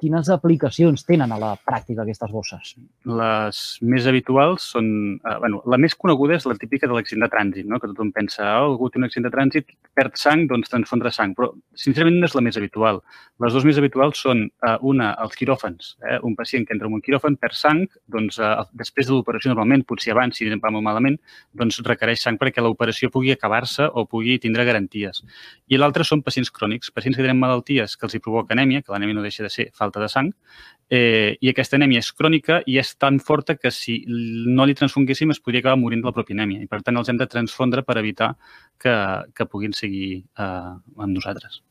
quines 0.00 0.28
aplicacions 0.32 1.04
tenen 1.08 1.32
a 1.32 1.38
la 1.40 1.52
pràctica 1.66 2.04
aquestes 2.04 2.32
bosses? 2.34 2.74
Les 3.08 3.62
més 3.82 4.08
habituals 4.10 4.66
són... 4.74 4.88
Eh, 5.18 5.36
bueno, 5.42 5.62
la 5.70 5.78
més 5.80 5.96
coneguda 5.98 6.36
és 6.38 6.46
la 6.48 6.56
típica 6.58 6.88
de 6.88 6.96
l'accident 6.96 7.26
de 7.26 7.30
trànsit, 7.32 7.68
no? 7.68 7.80
que 7.80 7.90
tothom 7.90 8.12
pensa, 8.16 8.44
oh, 8.62 8.72
algú 8.72 8.90
té 8.90 9.00
un 9.00 9.08
accident 9.08 9.28
de 9.28 9.34
trànsit, 9.34 9.72
perd 9.98 10.18
sang, 10.20 10.46
doncs 10.50 10.72
transfondre 10.72 11.12
sang. 11.14 11.34
Però, 11.38 11.52
sincerament, 11.78 12.18
no 12.20 12.28
és 12.28 12.36
la 12.36 12.44
més 12.44 12.58
habitual. 12.60 13.02
Les 13.44 13.54
dues 13.54 13.66
més 13.68 13.80
habituals 13.80 14.20
són, 14.26 14.44
eh, 14.48 14.74
una, 14.92 15.12
els 15.24 15.38
quiròfans. 15.38 15.94
Eh? 16.02 16.18
Un 16.26 16.36
pacient 16.38 16.66
que 16.66 16.76
entra 16.76 16.90
en 16.90 16.98
un 16.98 17.04
quiròfan 17.04 17.38
perd 17.40 17.58
sang, 17.58 17.84
doncs 18.10 18.40
eh, 18.42 18.52
després 18.78 19.08
de 19.08 19.16
l'operació, 19.16 19.52
normalment, 19.54 19.86
potser 19.88 20.14
abans, 20.16 20.36
si 20.36 20.48
va 20.48 20.72
molt 20.74 20.84
malament, 20.84 21.18
doncs 21.54 21.80
requereix 21.86 22.22
sang 22.24 22.38
perquè 22.40 22.64
l'operació 22.64 23.12
pugui 23.14 23.32
acabar-se 23.34 23.86
o 23.86 24.04
pugui 24.10 24.38
tindre 24.42 24.66
garanties. 24.66 25.22
I 25.68 25.78
l'altre 25.78 26.04
són 26.04 26.22
pacients 26.26 26.50
crònics, 26.54 26.90
pacients 26.94 27.16
que 27.16 27.24
tenen 27.24 27.38
malalties 27.38 27.96
que 27.96 28.08
els 28.08 28.16
hi 28.16 28.22
provoca 28.24 28.56
anèmia, 28.56 28.82
que 28.82 28.92
l'anèmia 28.94 29.18
no 29.18 29.24
deixa 29.24 29.44
de 29.46 29.52
ser 29.52 29.67
falta 29.76 30.00
de 30.00 30.08
sang, 30.08 30.32
eh, 30.90 31.36
i 31.40 31.50
aquesta 31.52 31.76
anèmia 31.78 32.02
és 32.02 32.10
crònica 32.16 32.60
i 32.66 32.78
és 32.80 32.94
tan 32.96 33.20
forta 33.20 33.56
que 33.56 33.70
si 33.74 34.00
no 34.08 34.66
li 34.66 34.76
transfonguéssim 34.78 35.30
es 35.34 35.40
podria 35.40 35.64
acabar 35.64 35.80
morint 35.80 36.02
de 36.02 36.10
la 36.10 36.16
pròpia 36.16 36.36
anèmia. 36.38 36.64
I 36.64 36.70
per 36.70 36.82
tant 36.82 36.96
els 36.96 37.08
hem 37.08 37.20
de 37.20 37.28
transfondre 37.30 37.84
per 37.84 37.98
evitar 38.00 38.34
que, 38.80 38.94
que 39.34 39.46
puguin 39.46 39.76
seguir 39.76 40.24
eh, 40.38 40.44
amb 40.44 41.12
nosaltres. 41.14 41.62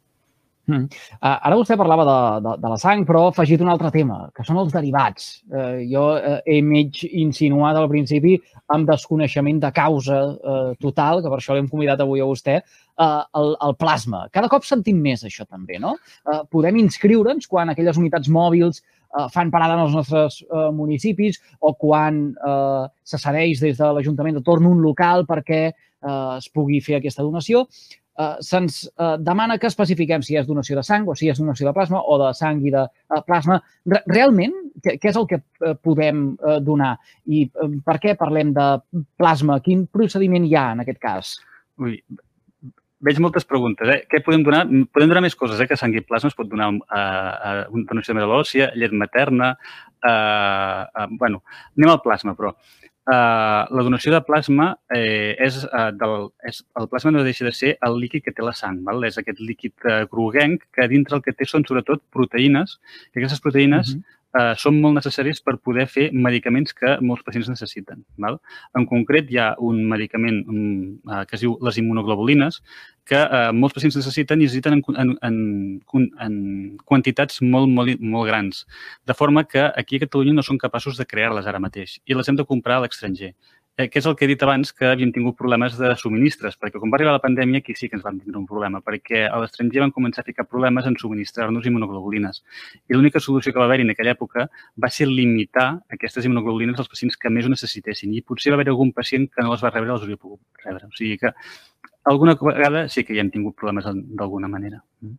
Mm. 0.67 0.87
Uh, 1.21 1.27
ara 1.31 1.55
vostè 1.55 1.77
parlava 1.79 2.03
de, 2.07 2.17
de, 2.43 2.55
de 2.63 2.71
la 2.73 2.77
sang, 2.81 3.05
però 3.07 3.23
ha 3.25 3.31
afegit 3.31 3.61
un 3.63 3.71
altre 3.71 3.91
tema, 3.93 4.19
que 4.35 4.43
són 4.43 4.59
els 4.59 4.73
derivats. 4.73 5.29
Uh, 5.47 5.79
jo 5.87 6.03
uh, 6.17 6.39
he 6.43 6.59
mig 6.65 6.99
insinuat 7.07 7.79
al 7.79 7.87
principi 7.91 8.35
amb 8.75 8.89
desconeixement 8.89 9.61
de 9.63 9.71
causa 9.75 10.19
uh, 10.27 10.73
total, 10.83 11.23
que 11.23 11.31
per 11.31 11.39
això 11.39 11.55
l'hem 11.55 11.69
convidat 11.71 12.03
avui 12.03 12.23
a 12.23 12.27
vostè, 12.27 12.59
uh, 12.59 13.23
el, 13.39 13.55
el 13.63 13.77
plasma. 13.79 14.25
Cada 14.35 14.51
cop 14.51 14.67
sentim 14.67 14.99
més 15.03 15.23
això 15.27 15.47
també, 15.47 15.79
no? 15.79 15.95
Uh, 16.27 16.43
podem 16.51 16.81
inscriure'ns 16.83 17.47
quan 17.47 17.71
aquelles 17.71 17.99
unitats 18.01 18.27
mòbils 18.27 18.81
uh, 18.81 19.27
fan 19.31 19.53
parada 19.53 19.77
en 19.77 19.85
els 19.85 19.95
nostres 19.95 20.41
uh, 20.49 20.67
municipis 20.75 21.39
o 21.59 21.73
quan 21.79 22.25
uh, 22.43 22.89
se 23.07 23.19
cedeix 23.23 23.63
des 23.63 23.79
de 23.79 23.93
l'Ajuntament 23.95 24.35
de 24.39 24.43
torn 24.43 24.67
un 24.67 24.83
local 24.83 25.23
perquè 25.29 25.61
uh, 25.71 26.35
es 26.35 26.51
pugui 26.51 26.81
fer 26.83 26.99
aquesta 26.99 27.23
donació 27.23 27.63
eh, 28.17 28.35
se'ns 28.43 28.83
eh, 28.87 29.15
demana 29.23 29.57
que 29.61 29.69
especifiquem 29.69 30.23
si 30.25 30.37
és 30.39 30.47
donació 30.47 30.77
de 30.79 30.83
sang 30.85 31.07
o 31.07 31.15
si 31.15 31.29
és 31.31 31.39
donació 31.41 31.69
de 31.69 31.75
plasma 31.77 32.01
o 32.01 32.19
de 32.21 32.31
sang 32.37 32.61
i 32.65 32.73
de 32.73 32.83
eh, 32.85 33.21
plasma. 33.27 33.59
Realment, 34.09 34.55
què, 34.83 34.97
què 35.01 35.11
és 35.11 35.19
el 35.19 35.27
que 35.29 35.41
eh, 35.41 35.75
podem 35.83 36.29
eh, 36.35 36.59
donar? 36.65 36.95
I 37.25 37.45
eh, 37.47 37.73
per 37.85 37.99
què 38.03 38.15
parlem 38.19 38.53
de 38.57 38.69
plasma? 39.19 39.59
Quin 39.65 39.85
procediment 39.91 40.47
hi 40.47 40.55
ha 40.57 40.71
en 40.75 40.85
aquest 40.85 41.01
cas? 41.03 41.35
Ui, 41.83 41.99
veig 43.05 43.19
moltes 43.21 43.45
preguntes. 43.45 43.89
Eh? 43.93 43.99
Què 44.09 44.23
podem 44.25 44.45
donar? 44.45 44.65
Podem 44.93 45.13
donar 45.13 45.25
més 45.25 45.37
coses, 45.37 45.61
eh? 45.61 45.69
que 45.69 45.77
sang 45.79 45.93
i 45.93 46.05
plasma 46.05 46.33
es 46.33 46.37
pot 46.37 46.49
donar 46.49 46.71
a, 46.89 47.01
a 47.01 47.53
una 47.69 47.85
donació 47.89 48.13
de 48.13 48.21
medul·la 48.21 48.41
òssia, 48.45 48.71
llet 48.75 48.95
materna... 48.95 49.53
Eh, 49.97 50.81
eh, 50.85 51.07
bueno, 51.17 51.39
anem 51.73 51.89
al 51.89 52.03
plasma, 52.03 52.35
però 52.37 52.51
Uh, 52.53 52.86
la 53.07 53.83
donació 53.87 54.11
de 54.11 54.19
plasma 54.27 54.73
eh, 54.93 55.35
és, 55.39 55.61
uh, 55.69 55.91
del, 55.95 56.27
és... 56.43 56.59
El 56.79 56.89
plasma 56.91 57.13
no 57.15 57.23
deixa 57.23 57.47
de 57.47 57.53
ser 57.55 57.77
el 57.87 57.95
líquid 58.01 58.25
que 58.25 58.33
té 58.35 58.43
la 58.43 58.55
sang. 58.57 58.81
Val? 58.83 59.05
És 59.07 59.19
aquest 59.21 59.39
líquid 59.39 59.87
uh, 59.87 60.01
groguenc 60.11 60.65
que 60.75 60.89
dintre 60.91 61.15
el 61.15 61.23
que 61.23 61.35
té 61.35 61.47
són 61.47 61.63
sobretot 61.67 62.03
proteïnes, 62.11 62.77
que 63.13 63.21
aquestes 63.21 63.43
proteïnes 63.43 63.95
uh 63.95 63.99
-huh 63.99 64.16
eh, 64.35 64.53
són 64.59 64.79
molt 64.81 64.97
necessaris 64.97 65.41
per 65.43 65.57
poder 65.63 65.87
fer 65.91 66.09
medicaments 66.13 66.75
que 66.77 66.97
molts 67.01 67.23
pacients 67.27 67.49
necessiten. 67.51 68.03
Val? 68.23 68.39
En 68.77 68.87
concret, 68.89 69.29
hi 69.31 69.39
ha 69.41 69.49
un 69.63 69.83
medicament 69.89 70.43
um, 70.47 70.97
eh, 71.07 71.23
que 71.29 71.37
es 71.37 71.43
diu 71.45 71.57
les 71.63 71.79
immunoglobulines 71.81 72.61
que 73.07 73.19
eh, 73.19 73.51
molts 73.55 73.77
pacients 73.77 73.95
necessiten 73.99 74.41
i 74.41 74.47
necessiten 74.47 74.77
en, 74.77 74.83
en, 75.03 75.13
en, 75.29 75.37
en 76.25 76.39
quantitats 76.85 77.41
molt, 77.41 77.71
molt, 77.71 78.01
molt 78.01 78.27
grans. 78.27 78.65
De 79.07 79.15
forma 79.15 79.45
que 79.47 79.63
aquí 79.63 79.97
a 79.97 80.05
Catalunya 80.05 80.35
no 80.35 80.45
són 80.45 80.59
capaços 80.61 80.99
de 80.99 81.07
crear-les 81.07 81.47
ara 81.47 81.63
mateix 81.63 81.97
i 82.05 82.17
les 82.17 82.27
hem 82.27 82.39
de 82.39 82.47
comprar 82.47 82.77
a 82.81 82.85
l'estranger 82.85 83.33
eh, 83.77 83.89
que 83.89 83.99
és 83.99 84.05
el 84.09 84.15
que 84.17 84.25
he 84.25 84.29
dit 84.31 84.41
abans, 84.41 84.71
que 84.73 84.87
havíem 84.89 85.11
tingut 85.13 85.37
problemes 85.37 85.75
de 85.77 85.91
subministres, 86.01 86.57
perquè 86.57 86.81
quan 86.81 86.91
va 86.91 86.97
arribar 86.97 87.13
la 87.13 87.21
pandèmia 87.21 87.61
aquí 87.61 87.75
sí 87.77 87.89
que 87.89 87.95
ens 87.99 88.03
vam 88.05 88.17
tindre 88.17 88.39
un 88.41 88.47
problema, 88.49 88.81
perquè 88.81 89.27
a 89.29 89.37
l'estranger 89.41 89.83
van 89.83 89.93
començar 89.93 90.23
a 90.23 90.27
ficar 90.27 90.47
problemes 90.49 90.89
en 90.89 90.97
subministrar-nos 90.97 91.69
immunoglobulines. 91.69 92.41
I 92.89 92.97
l'única 92.97 93.21
solució 93.21 93.53
que 93.53 93.61
va 93.61 93.69
haver-hi 93.69 93.85
en 93.85 93.93
aquella 93.93 94.15
època 94.17 94.47
va 94.81 94.89
ser 94.89 95.07
limitar 95.11 95.69
aquestes 95.93 96.25
immunoglobulines 96.25 96.81
als 96.81 96.89
pacients 96.89 97.17
que 97.21 97.29
més 97.29 97.45
ho 97.45 97.53
necessitessin. 97.53 98.17
I 98.17 98.25
potser 98.25 98.51
va 98.51 98.57
haver 98.59 98.71
algun 98.73 98.91
pacient 98.97 99.29
que 99.29 99.45
no 99.45 99.53
les 99.53 99.63
va 99.63 99.73
rebre, 99.73 99.93
els 99.93 100.01
hauria 100.07 100.17
pogut 100.17 100.41
rebre. 100.65 100.89
O 100.89 100.97
sigui 100.97 101.21
que 101.21 101.33
alguna 102.09 102.35
vegada 102.39 102.87
sí 102.89 103.03
que 103.03 103.15
hi 103.15 103.21
hem 103.23 103.31
tingut 103.33 103.55
problemes 103.59 103.87
d'alguna 103.87 104.49
manera. 104.51 104.81
Mm. 105.01 105.15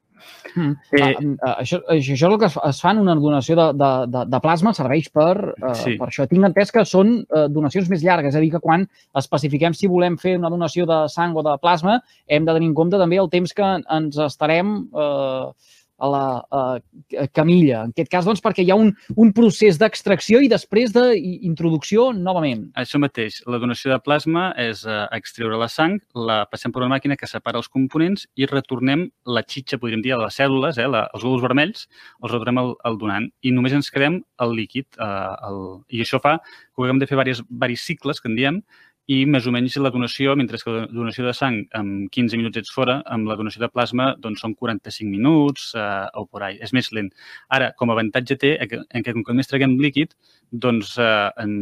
Eh, 0.98 1.14
ah, 1.44 1.54
això, 1.60 1.78
això 1.92 2.14
és 2.16 2.22
el 2.26 2.36
que 2.40 2.48
es 2.48 2.80
fa 2.82 2.92
en 2.92 3.02
una 3.02 3.14
donació 3.18 3.56
de, 3.58 3.66
de, 3.78 3.90
de, 4.12 4.24
de 4.32 4.40
plasma, 4.42 4.72
serveix 4.76 5.10
per, 5.14 5.34
eh, 5.54 5.74
sí. 5.78 5.96
per 6.00 6.08
això. 6.08 6.26
Tinc 6.30 6.48
entès 6.48 6.72
que 6.74 6.84
són 6.88 7.14
eh, 7.22 7.46
donacions 7.54 7.90
més 7.92 8.04
llargues, 8.04 8.32
és 8.32 8.38
a 8.38 8.42
dir, 8.42 8.50
que 8.54 8.62
quan 8.64 8.86
especifiquem 9.18 9.76
si 9.76 9.90
volem 9.90 10.18
fer 10.20 10.36
una 10.40 10.50
donació 10.52 10.88
de 10.90 11.04
sang 11.12 11.36
o 11.38 11.44
de 11.46 11.56
plasma, 11.62 12.00
hem 12.26 12.48
de 12.48 12.56
tenir 12.56 12.70
en 12.72 12.76
compte 12.78 13.00
també 13.00 13.20
el 13.22 13.30
temps 13.32 13.54
que 13.54 13.72
ens 13.98 14.18
estarem 14.28 14.74
eh, 14.90 15.74
a 15.98 16.08
la 16.08 16.24
a 16.48 17.26
camilla. 17.34 17.82
En 17.84 17.92
aquest 17.94 18.10
cas, 18.12 18.26
doncs, 18.26 18.42
perquè 18.44 18.64
hi 18.64 18.70
ha 18.72 18.78
un, 18.78 18.92
un 19.16 19.32
procés 19.36 19.78
d'extracció 19.80 20.40
i 20.44 20.50
després 20.50 20.92
d'introducció 20.94 22.08
novament. 22.16 22.68
Això 22.78 23.00
mateix. 23.02 23.40
La 23.50 23.60
donació 23.62 23.92
de 23.92 24.00
plasma 24.04 24.48
és 24.60 24.84
uh, 24.86 25.06
extreure 25.16 25.58
la 25.60 25.70
sang, 25.72 25.98
la 26.14 26.40
passem 26.50 26.74
per 26.74 26.84
una 26.84 26.92
màquina 26.94 27.18
que 27.18 27.28
separa 27.30 27.60
els 27.60 27.70
components 27.72 28.26
i 28.38 28.48
retornem 28.50 29.08
la 29.26 29.44
xitxa, 29.46 29.80
podríem 29.82 30.04
dir, 30.04 30.14
a 30.14 30.22
les 30.22 30.38
cèl·lules, 30.38 30.78
eh, 30.78 30.88
la, 30.90 31.06
els 31.14 31.24
glòbuls 31.24 31.44
vermells, 31.44 31.86
els 32.22 32.32
retornem 32.32 32.62
al, 32.62 32.74
al 32.88 32.98
donant 33.00 33.30
i 33.42 33.54
només 33.54 33.74
ens 33.76 33.90
quedem 33.94 34.22
el 34.44 34.56
líquid. 34.58 34.88
Uh, 34.96 35.34
el... 35.48 35.62
I 35.94 36.04
això 36.06 36.22
fa 36.22 36.38
que 36.38 36.84
haguem 36.86 37.00
de 37.02 37.08
fer 37.10 37.16
diversos, 37.18 37.46
diversos 37.48 37.86
cicles, 37.90 38.20
que 38.22 38.30
en 38.30 38.36
diem, 38.38 38.60
i 39.08 39.22
més 39.24 39.46
o 39.48 39.52
menys 39.54 39.78
la 39.80 39.88
donació, 39.92 40.34
mentre 40.36 40.58
que 40.60 40.72
la 40.74 40.86
donació 40.92 41.24
de 41.24 41.32
sang 41.36 41.62
en 41.78 41.92
15 42.12 42.36
minuts 42.36 42.60
ets 42.60 42.72
fora, 42.74 42.98
amb 43.08 43.30
la 43.30 43.38
donació 43.40 43.62
de 43.62 43.70
plasma 43.72 44.10
doncs 44.20 44.42
són 44.44 44.52
45 44.58 45.08
minuts 45.08 45.70
eh, 45.80 46.04
o 46.20 46.26
por 46.28 46.44
ahí. 46.44 46.58
És 46.60 46.74
més 46.76 46.90
lent. 46.92 47.08
Ara, 47.48 47.70
com 47.78 47.88
a 47.88 47.96
avantatge 47.96 48.36
té 48.42 48.52
en 48.60 49.06
què 49.06 49.16
com 49.16 49.38
més 49.38 49.48
traguem 49.48 49.78
líquid, 49.80 50.12
doncs 50.52 50.92
eh, 51.00 51.08
en, 51.40 51.56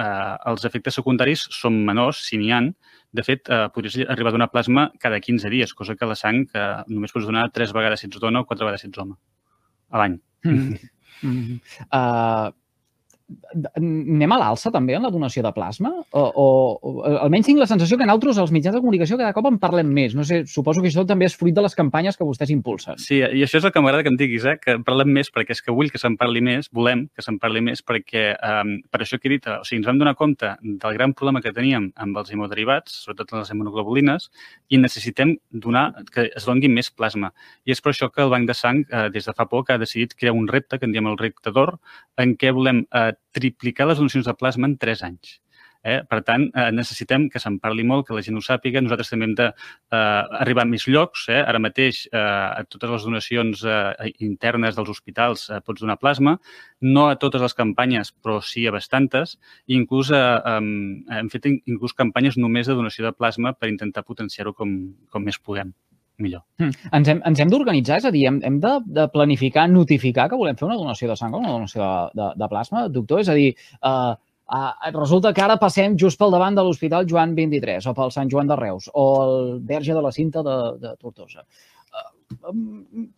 eh, 0.00 0.34
els 0.48 0.64
efectes 0.64 0.96
secundaris 0.96 1.44
són 1.52 1.82
menors, 1.84 2.24
si 2.30 2.40
n'hi 2.40 2.52
han. 2.56 2.72
De 3.12 3.24
fet, 3.28 3.44
eh, 3.52 3.66
podries 3.76 4.00
arribar 4.08 4.32
a 4.32 4.38
donar 4.38 4.50
plasma 4.54 4.88
cada 5.02 5.20
15 5.20 5.52
dies, 5.52 5.76
cosa 5.76 6.00
que 6.00 6.08
la 6.08 6.16
sang 6.16 6.46
que 6.48 6.66
només 6.88 7.12
pots 7.12 7.28
donar 7.28 7.50
3 7.52 7.76
vegades 7.76 8.00
si 8.00 8.08
ets 8.08 8.24
dona 8.24 8.40
o 8.40 8.48
4 8.48 8.64
vegades 8.64 8.86
si 8.86 8.88
ets 8.88 9.04
home 9.04 9.18
a 9.92 10.00
l'any. 10.00 10.20
Mm 10.46 10.58
-hmm. 10.60 10.78
Mm 11.22 11.42
-hmm. 11.42 11.60
uh, 11.96 12.52
anem 13.74 14.32
a 14.32 14.38
l'alça 14.38 14.70
també 14.70 14.94
en 14.94 15.02
la 15.02 15.10
donació 15.10 15.42
de 15.42 15.50
plasma? 15.54 15.90
O, 16.14 16.22
o, 16.22 16.46
o 16.78 16.92
almenys 17.24 17.48
tinc 17.48 17.58
la 17.58 17.66
sensació 17.66 17.98
que 17.98 18.06
nosaltres, 18.06 18.38
els 18.38 18.52
mitjans 18.54 18.76
de 18.76 18.82
comunicació, 18.82 19.18
cada 19.18 19.34
cop 19.34 19.48
en 19.50 19.58
parlem 19.62 19.88
més. 19.90 20.14
No 20.14 20.22
sé, 20.26 20.44
suposo 20.50 20.82
que 20.82 20.90
això 20.92 21.02
també 21.08 21.26
és 21.26 21.34
fruit 21.38 21.54
de 21.56 21.64
les 21.64 21.74
campanyes 21.74 22.18
que 22.18 22.26
vostès 22.26 22.52
impulsen. 22.54 23.00
Sí, 23.02 23.18
i 23.18 23.42
això 23.42 23.58
és 23.58 23.66
el 23.66 23.72
que 23.74 23.82
m'agrada 23.82 24.06
que 24.06 24.12
em 24.14 24.18
diguis, 24.20 24.46
eh? 24.46 24.56
que 24.62 24.76
en 24.78 24.84
parlem 24.86 25.10
més 25.18 25.32
perquè 25.34 25.56
és 25.56 25.62
que 25.64 25.74
vull 25.74 25.90
que 25.90 26.00
se'n 26.02 26.18
parli 26.20 26.42
més, 26.44 26.70
volem 26.70 27.06
que 27.16 27.24
se'n 27.24 27.40
parli 27.42 27.64
més 27.66 27.82
perquè 27.86 28.28
um, 28.36 28.76
per 28.92 29.02
això 29.02 29.18
que 29.18 29.30
he 29.30 29.34
dit, 29.34 29.50
o 29.50 29.66
sigui, 29.66 29.82
ens 29.82 29.90
vam 29.90 29.98
donar 30.02 30.14
compte 30.18 30.54
del 30.62 30.96
gran 30.98 31.16
problema 31.16 31.42
que 31.42 31.54
teníem 31.56 31.90
amb 32.06 32.22
els 32.22 32.30
hemoderivats, 32.34 32.94
sobretot 33.06 33.34
les 33.40 33.50
hemoglobulines, 33.50 34.30
i 34.70 34.78
necessitem 34.78 35.34
donar, 35.50 35.88
que 36.14 36.28
es 36.30 36.46
doni 36.46 36.70
més 36.70 36.92
plasma. 36.94 37.32
I 37.66 37.74
és 37.74 37.82
per 37.82 37.92
això 37.92 38.10
que 38.12 38.22
el 38.22 38.30
Banc 38.30 38.46
de 38.46 38.54
Sang, 38.54 38.84
eh, 38.86 39.08
des 39.10 39.26
de 39.26 39.34
fa 39.34 39.48
poc, 39.50 39.74
ha 39.74 39.80
decidit 39.82 40.14
crear 40.14 40.34
un 40.36 40.46
repte, 40.50 40.78
que 40.78 40.86
en 40.86 40.94
diem 40.94 41.10
el 41.10 41.18
repte 41.18 41.50
d'or, 41.54 41.76
en 42.22 42.34
què 42.38 42.52
volem 42.54 42.84
eh, 42.86 43.15
triplicar 43.36 43.88
les 43.88 43.98
donacions 43.98 44.26
de 44.26 44.34
plasma 44.34 44.70
en 44.70 44.78
3 44.80 45.04
anys. 45.10 45.40
Eh? 45.86 46.00
Per 46.10 46.18
tant, 46.26 46.48
eh, 46.50 46.70
necessitem 46.74 47.28
que 47.30 47.38
se'n 47.38 47.60
parli 47.62 47.84
molt, 47.86 48.06
que 48.08 48.14
la 48.16 48.22
gent 48.26 48.38
ho 48.38 48.42
sàpiga. 48.42 48.82
Nosaltres 48.82 49.12
també 49.12 49.28
hem 49.28 49.34
d'arribar 49.38 50.64
eh, 50.64 50.66
a 50.66 50.70
més 50.72 50.86
llocs. 50.90 51.28
Eh? 51.30 51.38
Ara 51.38 51.60
mateix, 51.62 52.02
eh, 52.10 52.18
a 52.18 52.64
totes 52.66 52.90
les 52.90 53.06
donacions 53.06 53.62
eh, 53.62 54.10
internes 54.26 54.74
dels 54.74 54.90
hospitals 54.96 55.46
eh, 55.50 55.60
pots 55.62 55.84
donar 55.84 55.98
plasma. 56.02 56.36
No 56.82 57.06
a 57.08 57.14
totes 57.22 57.44
les 57.46 57.54
campanyes, 57.54 58.10
però 58.10 58.40
sí 58.42 58.66
a 58.66 58.74
bastantes. 58.74 59.38
I 59.70 59.78
inclús 59.78 60.10
eh, 60.10 60.18
eh, 60.18 60.60
hem 61.20 61.30
fet 61.30 61.50
inclús 61.54 61.94
campanyes 61.94 62.40
només 62.40 62.66
de 62.66 62.74
donació 62.74 63.06
de 63.06 63.14
plasma 63.14 63.54
per 63.54 63.70
intentar 63.70 64.02
potenciar-ho 64.02 64.56
com, 64.58 64.78
com 65.10 65.22
més 65.22 65.38
puguem 65.38 65.76
millor. 66.22 66.44
Mm. 66.60 66.74
Ens 66.98 67.10
hem, 67.12 67.22
ens 67.30 67.40
hem 67.42 67.50
d'organitzar, 67.52 67.98
és 68.00 68.06
a 68.08 68.12
dir, 68.14 68.26
hem, 68.28 68.38
hem 68.46 68.60
de, 68.62 68.72
de 68.98 69.06
planificar, 69.12 69.66
notificar 69.72 70.28
que 70.30 70.38
volem 70.40 70.58
fer 70.58 70.68
una 70.68 70.78
donació 70.80 71.10
de 71.10 71.16
sang 71.18 71.34
o 71.34 71.42
una 71.42 71.52
donació 71.54 71.82
de, 71.82 72.20
de, 72.20 72.28
de 72.42 72.48
plasma, 72.52 72.86
doctor? 72.92 73.22
És 73.24 73.32
a 73.32 73.36
dir, 73.38 73.50
eh, 73.56 74.12
eh, 74.58 74.92
resulta 74.96 75.34
que 75.36 75.44
ara 75.44 75.58
passem 75.62 75.98
just 76.00 76.20
pel 76.20 76.34
davant 76.34 76.56
de 76.56 76.64
l'Hospital 76.66 77.08
Joan 77.10 77.34
23 77.38 77.90
o 77.90 77.96
pel 77.96 78.14
Sant 78.14 78.32
Joan 78.32 78.52
de 78.52 78.60
Reus 78.60 78.88
o 78.92 79.06
el 79.24 79.36
Verge 79.66 79.96
de 79.96 80.04
la 80.04 80.14
Cinta 80.14 80.44
de, 80.46 80.56
de 80.82 80.94
Tortosa. 81.00 81.44
Eh, 81.44 82.08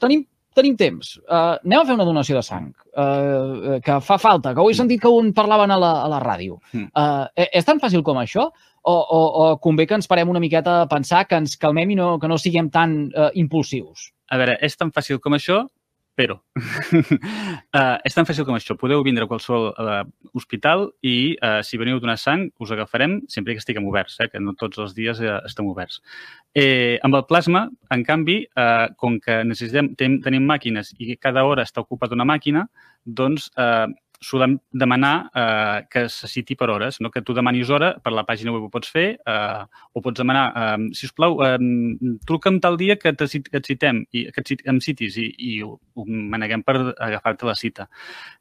tenim 0.02 0.26
tenim 0.56 0.76
temps. 0.78 1.16
Uh, 1.26 1.58
anem 1.64 1.80
a 1.80 1.84
fer 1.88 1.96
una 1.98 2.06
donació 2.08 2.38
de 2.38 2.44
sang, 2.46 2.70
uh, 2.94 3.76
que 3.84 3.98
fa 4.04 4.16
falta, 4.22 4.54
que 4.54 4.62
ho 4.62 4.70
he 4.70 4.78
sentit 4.78 5.02
que 5.02 5.12
un 5.12 5.32
parlaven 5.36 5.74
a 5.74 5.78
la, 5.78 5.92
a 6.06 6.08
la 6.14 6.22
ràdio. 6.24 6.58
Uh, 6.72 7.28
és 7.46 7.68
tan 7.68 7.82
fàcil 7.82 8.02
com 8.06 8.18
això? 8.22 8.48
o, 8.88 8.92
o, 8.92 9.20
o 9.42 9.58
convé 9.60 9.86
que 9.86 9.96
ens 9.98 10.08
parem 10.08 10.30
una 10.32 10.40
miqueta 10.40 10.82
a 10.82 10.88
pensar 10.88 11.26
que 11.28 11.36
ens 11.36 11.56
calmem 11.60 11.92
i 11.92 11.98
no, 11.98 12.14
que 12.20 12.30
no 12.30 12.38
siguem 12.40 12.70
tan 12.72 12.94
uh, 13.10 13.28
impulsius? 13.36 14.08
A 14.32 14.38
veure, 14.40 14.56
és 14.64 14.76
tan 14.76 14.92
fàcil 14.94 15.20
com 15.24 15.36
això, 15.36 15.62
però 16.18 16.34
uh, 16.34 17.96
és 18.06 18.16
tan 18.16 18.26
fàcil 18.26 18.46
com 18.48 18.56
això. 18.56 18.74
Podeu 18.78 19.04
vindre 19.06 19.26
a 19.26 19.30
qualsevol 19.30 19.70
uh, 19.70 20.02
hospital 20.34 20.88
i 21.06 21.36
uh, 21.36 21.60
si 21.66 21.78
veniu 21.80 22.00
a 22.00 22.02
donar 22.02 22.18
sang 22.18 22.48
us 22.58 22.72
agafarem 22.74 23.20
sempre 23.30 23.54
que 23.54 23.62
estiguem 23.62 23.86
oberts, 23.86 24.18
eh, 24.18 24.28
que 24.32 24.42
no 24.42 24.56
tots 24.58 24.82
els 24.82 24.96
dies 24.98 25.22
uh, 25.22 25.38
estem 25.46 25.70
oberts. 25.70 26.02
Eh, 26.58 26.98
amb 27.06 27.14
el 27.14 27.26
plasma, 27.30 27.68
en 27.94 28.04
canvi, 28.08 28.40
uh, 28.58 28.88
com 28.98 29.20
que 29.22 29.40
necessitem, 29.46 29.92
ten, 30.00 30.18
tenim 30.24 30.48
màquines 30.48 30.90
i 30.98 31.14
cada 31.20 31.46
hora 31.46 31.66
està 31.68 31.84
ocupada 31.84 32.18
una 32.18 32.26
màquina, 32.28 32.66
doncs 33.06 33.48
uh, 34.18 34.28
solem 34.28 34.58
demanar 34.72 35.30
eh, 35.34 35.86
que 35.90 36.08
se 36.08 36.28
citi 36.28 36.56
per 36.56 36.70
hores, 36.70 37.00
no? 37.00 37.10
que 37.10 37.22
tu 37.22 37.34
demanis 37.34 37.70
hora, 37.70 37.92
per 38.02 38.12
la 38.12 38.24
pàgina 38.26 38.52
web 38.52 38.66
ho 38.66 38.70
pots 38.70 38.90
fer, 38.90 39.06
eh, 39.18 39.62
o 39.94 40.02
pots 40.02 40.18
demanar, 40.18 40.46
eh, 40.56 40.88
si 40.94 41.06
us 41.06 41.14
plau, 41.14 41.38
eh, 41.46 41.58
truca'm 42.26 42.58
tal 42.60 42.76
dia 42.76 42.98
que, 42.98 43.12
te, 43.12 43.28
que 43.28 43.60
et 43.60 43.70
citem, 43.70 44.02
i, 44.12 44.26
que 44.34 44.42
et 44.42 44.66
em 44.66 44.80
citis, 44.82 45.16
i, 45.22 45.28
i 45.38 45.54
ho, 45.62 45.76
ho 45.94 46.06
maneguem 46.08 46.64
per 46.66 46.76
agafar-te 46.96 47.46
la 47.46 47.54
cita. 47.54 47.88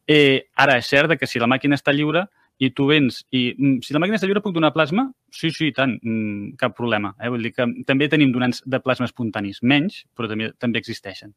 Eh, 0.07 0.49
ara, 0.55 0.79
és 0.81 0.89
cert 0.89 1.13
que 1.19 1.29
si 1.29 1.39
la 1.39 1.49
màquina 1.49 1.77
està 1.77 1.93
lliure 1.93 2.25
i 2.57 2.71
tu 2.73 2.87
vens 2.89 3.21
i 3.29 3.51
mm, 3.53 3.81
si 3.85 3.93
la 3.93 4.01
màquina 4.01 4.17
està 4.17 4.25
lliure 4.25 4.41
puc 4.41 4.55
donar 4.55 4.73
plasma? 4.73 5.11
Sí, 5.29 5.51
sí, 5.53 5.69
tant, 5.77 5.93
mm, 6.01 6.55
cap 6.57 6.73
problema. 6.77 7.13
Eh? 7.21 7.29
Vull 7.29 7.45
dir 7.45 7.53
que 7.53 7.67
també 7.85 8.09
tenim 8.09 8.33
donants 8.33 8.63
de 8.65 8.81
plasma 8.81 9.05
espontanis, 9.05 9.61
menys, 9.61 10.07
però 10.17 10.31
també, 10.31 10.49
també 10.57 10.81
existeixen. 10.81 11.35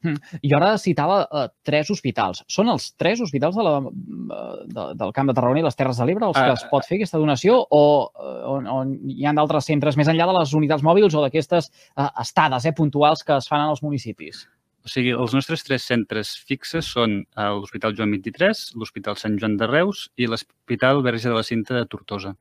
Mm. 0.00 0.16
I 0.46 0.52
ara 0.56 0.70
citava 0.80 1.18
uh, 1.26 1.46
tres 1.66 1.90
hospitals. 1.92 2.40
Són 2.48 2.70
els 2.72 2.90
tres 3.00 3.20
hospitals 3.20 3.56
de 3.58 3.64
la, 3.66 3.74
uh, 3.80 4.54
de, 4.64 4.86
del 5.00 5.12
Camp 5.16 5.28
de 5.28 5.34
Tarragona 5.36 5.60
i 5.60 5.66
les 5.66 5.76
Terres 5.76 6.00
de 6.00 6.06
l'Ebre 6.08 6.30
els 6.30 6.38
que 6.38 6.46
uh, 6.48 6.56
es 6.56 6.64
pot 6.70 6.86
fer 6.88 6.96
aquesta 6.96 7.20
donació 7.20 7.58
o 7.60 7.82
uh, 8.08 8.38
on, 8.54 8.70
on 8.70 8.94
hi 9.12 9.28
ha 9.28 9.34
d'altres 9.36 9.68
centres 9.68 9.98
més 10.00 10.08
enllà 10.08 10.30
de 10.30 10.38
les 10.38 10.54
unitats 10.56 10.86
mòbils 10.86 11.16
o 11.16 11.26
d'aquestes 11.26 11.68
uh, 11.68 12.08
estades 12.22 12.64
eh, 12.64 12.74
puntuals 12.76 13.26
que 13.26 13.36
es 13.36 13.50
fan 13.50 13.66
en 13.66 13.74
els 13.74 13.84
municipis? 13.84 14.46
O 14.80 14.88
sigui, 14.88 15.12
els 15.12 15.34
nostres 15.36 15.60
tres 15.66 15.84
centres 15.84 16.32
fixes 16.48 16.86
són 16.88 17.18
l'Hospital 17.36 17.92
Joan 17.98 18.14
23, 18.16 18.62
l'Hospital 18.80 19.18
Sant 19.20 19.36
Joan 19.36 19.58
de 19.60 19.68
Reus 19.68 20.06
i 20.16 20.24
l'Hospital 20.24 21.02
Verge 21.04 21.28
de 21.28 21.36
la 21.36 21.44
Cinta 21.44 21.76
de 21.76 21.84
Tortosa 21.84 22.32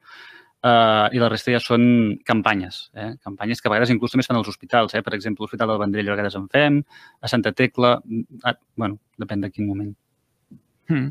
eh, 0.64 1.08
i 1.16 1.22
la 1.22 1.30
resta 1.32 1.54
ja 1.54 1.62
són 1.64 1.84
campanyes, 2.28 2.82
eh? 2.96 3.12
campanyes 3.24 3.62
que 3.62 3.70
a 3.70 3.74
vegades 3.74 3.94
inclús 3.94 4.14
també 4.14 4.26
es 4.26 4.30
fan 4.32 4.40
als 4.40 4.52
hospitals. 4.52 4.96
Eh? 4.96 5.04
Per 5.06 5.14
exemple, 5.18 5.44
l'Hospital 5.44 5.74
del 5.74 5.82
Vendrell 5.82 6.12
a 6.12 6.16
vegades 6.16 6.38
en 6.40 6.48
fem, 6.52 6.82
a 7.22 7.32
Santa 7.32 7.54
Tecla, 7.56 7.98
a, 8.44 8.56
bueno, 8.76 9.00
depèn 9.20 9.46
de 9.46 9.52
quin 9.54 9.70
moment. 9.70 9.94
Hmm. 10.90 11.10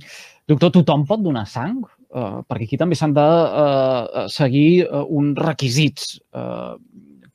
Doctor, 0.48 0.72
tothom 0.80 1.06
pot 1.06 1.22
donar 1.22 1.46
sang? 1.46 1.84
Uh, 2.08 2.40
perquè 2.48 2.64
aquí 2.66 2.78
també 2.80 2.96
s'han 2.96 3.12
de 3.14 3.24
uh, 3.24 4.24
seguir 4.32 4.88
uh, 4.88 5.04
uns 5.04 5.38
requisits. 5.38 6.16
Uh, 6.32 6.80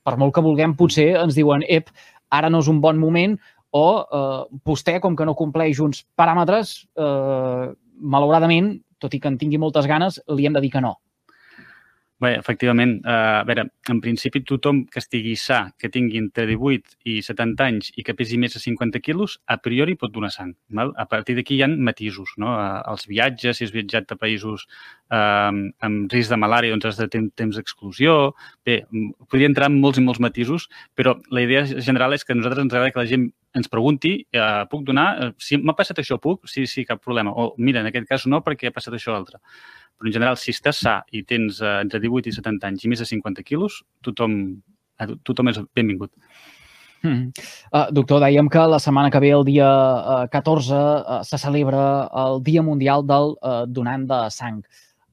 per 0.04 0.18
molt 0.20 0.34
que 0.36 0.42
vulguem, 0.44 0.74
potser 0.76 1.14
ens 1.16 1.38
diuen, 1.38 1.64
ep, 1.70 1.88
ara 2.34 2.50
no 2.50 2.60
és 2.60 2.68
un 2.68 2.82
bon 2.84 2.98
moment, 3.00 3.38
o 3.74 3.86
uh, 4.02 4.42
vostè, 4.66 4.98
com 5.02 5.16
que 5.16 5.26
no 5.26 5.36
compleix 5.38 5.80
uns 5.82 6.04
paràmetres, 6.18 6.76
uh, 7.00 7.72
malauradament, 8.02 8.74
tot 9.02 9.14
i 9.16 9.22
que 9.22 9.30
en 9.30 9.38
tingui 9.40 9.58
moltes 9.62 9.88
ganes, 9.90 10.20
li 10.36 10.46
hem 10.46 10.54
de 10.54 10.62
dir 10.62 10.70
que 10.74 10.82
no. 10.84 10.98
Bé, 12.24 12.30
efectivament, 12.38 12.94
uh, 13.04 13.40
a 13.42 13.44
veure, 13.44 13.66
en 13.92 13.98
principi 14.00 14.40
tothom 14.48 14.84
que 14.88 15.00
estigui 15.02 15.34
sa, 15.36 15.58
que 15.80 15.90
tingui 15.92 16.20
entre 16.22 16.46
18 16.48 16.94
i 17.10 17.18
70 17.26 17.66
anys 17.66 17.90
i 18.00 18.04
que 18.06 18.14
pesi 18.16 18.38
més 18.40 18.54
de 18.56 18.62
50 18.62 19.02
quilos, 19.04 19.34
a 19.50 19.58
priori 19.60 19.96
pot 20.00 20.14
donar 20.14 20.30
sang. 20.32 20.54
Val? 20.78 20.94
A 20.96 21.04
partir 21.10 21.36
d'aquí 21.36 21.58
hi 21.58 21.64
ha 21.66 21.68
matisos. 21.68 22.32
No? 22.40 22.54
Uh, 22.54 22.80
els 22.94 23.04
viatges, 23.10 23.58
si 23.58 23.68
has 23.68 23.74
viatjat 23.74 24.14
a 24.14 24.18
països 24.20 24.64
uh, 24.64 25.52
amb 25.84 26.16
risc 26.16 26.32
de 26.32 26.40
malària, 26.40 26.72
doncs 26.72 26.88
has 26.92 27.02
de 27.02 27.10
tenir 27.12 27.34
temps 27.36 27.60
d'exclusió. 27.60 28.18
Bé, 28.64 28.80
podria 29.28 29.50
entrar 29.52 29.68
en 29.68 29.80
molts 29.84 30.00
i 30.00 30.06
molts 30.08 30.22
matisos, 30.24 30.70
però 30.96 31.18
la 31.34 31.44
idea 31.44 31.66
general 31.74 32.16
és 32.16 32.24
que 32.24 32.32
a 32.32 32.40
nosaltres 32.40 32.64
ens 32.64 32.72
agrada 32.72 32.94
que 32.94 33.04
la 33.04 33.10
gent 33.10 33.28
ens 33.54 33.70
pregunti, 33.70 34.16
uh, 34.34 34.64
puc 34.70 34.82
donar? 34.86 35.32
Si 35.38 35.60
m'ha 35.62 35.76
passat 35.78 36.00
això, 36.02 36.18
puc? 36.22 36.48
Sí, 36.50 36.66
sí, 36.70 36.82
cap 36.88 37.02
problema. 37.04 37.30
O, 37.30 37.52
mira, 37.58 37.80
en 37.84 37.90
aquest 37.90 38.08
cas 38.10 38.26
no, 38.26 38.42
perquè 38.42 38.70
ha 38.70 38.74
passat 38.74 38.96
això 38.98 39.14
altre 39.14 39.42
però 39.98 40.10
en 40.10 40.14
general, 40.14 40.38
si 40.40 40.52
estàs 40.54 40.80
sa 40.84 40.98
i 41.14 41.22
tens 41.26 41.60
eh, 41.62 41.78
entre 41.84 42.00
18 42.02 42.30
i 42.30 42.34
70 42.34 42.68
anys 42.70 42.84
i 42.84 42.90
més 42.90 43.02
de 43.02 43.06
50 43.08 43.46
quilos, 43.46 43.82
tothom, 44.04 44.36
eh, 45.00 45.08
tothom 45.26 45.50
és 45.52 45.60
benvingut. 45.76 46.12
Mm. 47.04 47.34
Uh, 47.68 47.90
doctor, 47.92 48.22
dèiem 48.22 48.46
que 48.48 48.62
la 48.64 48.78
setmana 48.80 49.10
que 49.12 49.20
ve, 49.20 49.28
el 49.36 49.42
dia 49.44 49.68
uh, 49.68 50.22
14, 50.32 50.72
uh, 50.72 51.18
se 51.28 51.36
celebra 51.36 51.82
el 52.22 52.40
Dia 52.46 52.62
Mundial 52.64 53.04
del 53.04 53.34
uh, 53.36 53.66
Donant 53.68 54.06
de 54.08 54.20
Sang. 54.32 54.62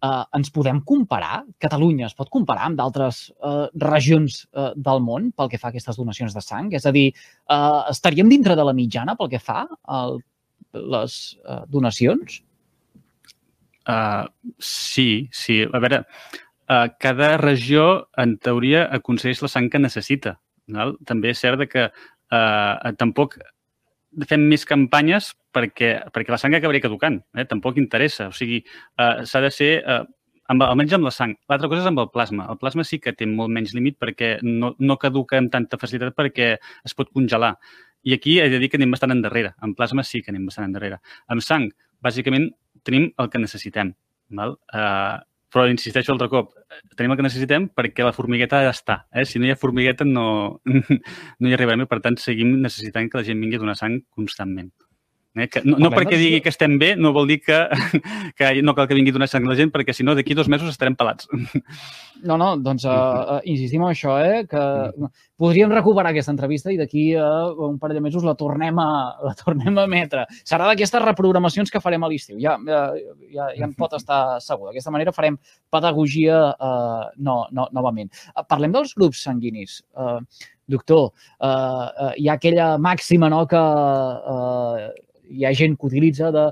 Ens 0.02 0.50
podem 0.54 0.82
comparar? 0.88 1.44
Catalunya 1.62 2.08
es 2.08 2.16
pot 2.18 2.30
comparar 2.34 2.66
amb 2.68 2.80
d'altres 2.80 3.28
uh, 3.38 3.68
regions 3.84 4.42
uh, 4.58 4.72
del 4.76 5.02
món 5.06 5.30
pel 5.38 5.52
que 5.52 5.60
fa 5.62 5.70
a 5.70 5.74
aquestes 5.76 6.00
donacions 6.00 6.34
de 6.34 6.42
sang? 6.42 6.72
És 6.74 6.88
a 6.90 6.94
dir, 6.96 7.12
uh, 7.54 7.86
estaríem 7.92 8.30
dintre 8.32 8.58
de 8.58 8.66
la 8.66 8.74
mitjana 8.74 9.16
pel 9.20 9.30
que 9.30 9.42
fa 9.42 9.66
a 9.70 10.00
les 10.74 11.18
uh, 11.46 11.62
donacions? 11.70 12.42
Uh, 13.88 14.26
sí, 14.58 15.30
sí. 15.34 15.62
A 15.66 15.82
veure, 15.84 16.04
uh, 16.70 16.88
cada 17.02 17.36
regió, 17.42 18.08
en 18.18 18.38
teoria, 18.38 18.88
aconsegueix 18.98 19.42
la 19.46 19.52
sang 19.52 19.70
que 19.70 19.82
necessita. 19.82 20.38
Val? 20.72 20.96
També 21.06 21.34
és 21.34 21.42
cert 21.42 21.66
que 21.70 21.90
uh, 21.90 22.94
tampoc 22.98 23.38
fem 24.28 24.48
més 24.50 24.66
campanyes 24.68 25.32
perquè, 25.56 25.94
perquè 26.14 26.34
la 26.34 26.40
sang 26.42 26.56
acabaria 26.58 26.84
caducant. 26.84 27.22
Eh? 27.38 27.46
Tampoc 27.50 27.80
interessa. 27.82 28.30
O 28.32 28.36
sigui, 28.36 28.64
uh, 29.00 29.24
s'ha 29.28 29.44
de 29.44 29.52
ser... 29.54 29.72
Uh, 29.86 30.04
amb, 30.52 30.66
almenys 30.68 30.96
amb 30.98 31.08
la 31.08 31.14
sang. 31.16 31.36
L'altra 31.50 31.70
cosa 31.72 31.86
és 31.86 31.90
amb 31.92 32.02
el 32.04 32.10
plasma. 32.14 32.48
El 32.52 32.60
plasma 32.62 32.86
sí 32.88 33.00
que 33.04 33.14
té 33.16 33.28
molt 33.30 33.54
menys 33.54 33.76
límit 33.78 33.98
perquè 34.02 34.34
no, 34.44 34.74
no 34.80 35.00
caduca 35.02 35.40
amb 35.40 35.52
tanta 35.54 35.80
facilitat 35.82 36.18
perquè 36.18 36.52
es 36.60 36.98
pot 36.98 37.12
congelar. 37.16 37.56
I 38.04 38.16
aquí 38.18 38.40
he 38.42 38.50
de 38.50 38.60
dir 38.60 38.72
que 38.72 38.80
anem 38.82 38.92
bastant 38.92 39.14
endarrere. 39.16 39.54
En 39.64 39.76
plasma 39.78 40.04
sí 40.08 40.24
que 40.24 40.34
anem 40.34 40.48
bastant 40.50 40.68
endarrere. 40.68 41.00
Amb 41.32 41.46
sang, 41.46 41.70
bàsicament, 42.04 42.50
tenim 42.88 43.12
el 43.22 43.30
que 43.30 43.42
necessitem. 43.42 43.94
Val? 44.36 44.58
Uh, 44.74 45.20
però 45.52 45.66
insisteixo 45.68 46.14
altre 46.14 46.30
cop, 46.32 46.54
tenim 46.96 47.14
el 47.14 47.20
que 47.20 47.26
necessitem 47.26 47.68
perquè 47.76 48.06
la 48.08 48.14
formigueta 48.16 48.62
ha 48.62 48.70
d'estar. 48.70 49.02
Eh? 49.12 49.26
Si 49.28 49.40
no 49.40 49.48
hi 49.48 49.52
ha 49.54 49.60
formigueta 49.60 50.08
no, 50.08 50.26
no 51.40 51.50
hi 51.50 51.58
arribarem 51.58 51.84
i, 51.86 51.90
per 51.92 52.00
tant, 52.06 52.18
seguim 52.22 52.56
necessitant 52.64 53.12
que 53.12 53.20
la 53.20 53.28
gent 53.28 53.44
vingui 53.44 53.60
a 53.60 53.64
donar 53.66 53.78
sang 53.80 54.00
constantment. 54.16 54.72
Eh? 55.32 55.48
Que 55.48 55.62
no, 55.64 55.78
no 55.80 55.90
perquè 55.94 56.18
digui 56.20 56.42
que 56.44 56.52
estem 56.52 56.74
bé, 56.80 56.92
no 57.00 57.14
vol 57.16 57.30
dir 57.30 57.38
que, 57.40 57.58
que 58.38 58.50
no 58.66 58.76
cal 58.76 58.90
que 58.90 58.98
vingui 58.98 59.14
donar 59.16 59.30
sang 59.32 59.48
la 59.48 59.56
gent, 59.56 59.72
perquè 59.72 59.96
si 59.96 60.04
no, 60.04 60.16
d'aquí 60.18 60.36
dos 60.36 60.50
mesos 60.52 60.72
estarem 60.74 60.98
pelats. 61.00 61.30
No, 62.22 62.36
no, 62.38 62.52
doncs 62.62 62.84
uh, 62.86 62.92
uh, 62.94 63.38
insistim 63.50 63.82
en 63.82 63.96
això, 63.96 64.12
eh, 64.22 64.44
que 64.46 64.60
podríem 65.42 65.72
recuperar 65.74 66.12
aquesta 66.12 66.30
entrevista 66.30 66.70
i 66.70 66.78
d'aquí 66.78 67.08
a 67.18 67.26
uh, 67.48 67.64
un 67.66 67.80
parell 67.82 67.98
de 67.98 68.04
mesos 68.06 68.22
la 68.22 68.36
tornem 68.38 68.78
a, 68.78 68.86
la 69.26 69.34
tornem 69.40 69.80
a 69.82 69.88
emetre. 69.90 70.28
Serà 70.46 70.68
d'aquestes 70.70 71.02
reprogramacions 71.02 71.74
que 71.74 71.82
farem 71.82 72.06
a 72.06 72.12
l'estiu, 72.12 72.38
ja, 72.38 72.60
ja, 72.70 72.84
ja, 73.34 73.50
ja 73.58 73.66
en 73.66 73.74
pot 73.74 73.98
estar 73.98 74.38
segur. 74.46 74.70
D'aquesta 74.70 74.94
manera 74.94 75.16
farem 75.18 75.40
pedagogia 75.74 76.44
uh, 76.54 77.10
no, 77.18 77.40
no, 77.50 77.72
novament. 77.74 78.14
Uh, 78.36 78.46
parlem 78.46 78.78
dels 78.78 78.94
grups 78.94 79.26
sanguinis. 79.26 79.80
Uh, 79.98 80.20
doctor, 80.70 81.10
uh, 81.42 81.88
uh, 81.90 82.14
hi 82.22 82.30
ha 82.30 82.38
aquella 82.38 82.76
màxima 82.78 83.34
no, 83.34 83.48
que 83.50 83.58
uh, 83.58 84.92
hi 85.32 85.48
ha 85.48 85.56
gent 85.58 85.78
que 85.80 85.90
utilitza 85.90 86.32
de 86.36 86.50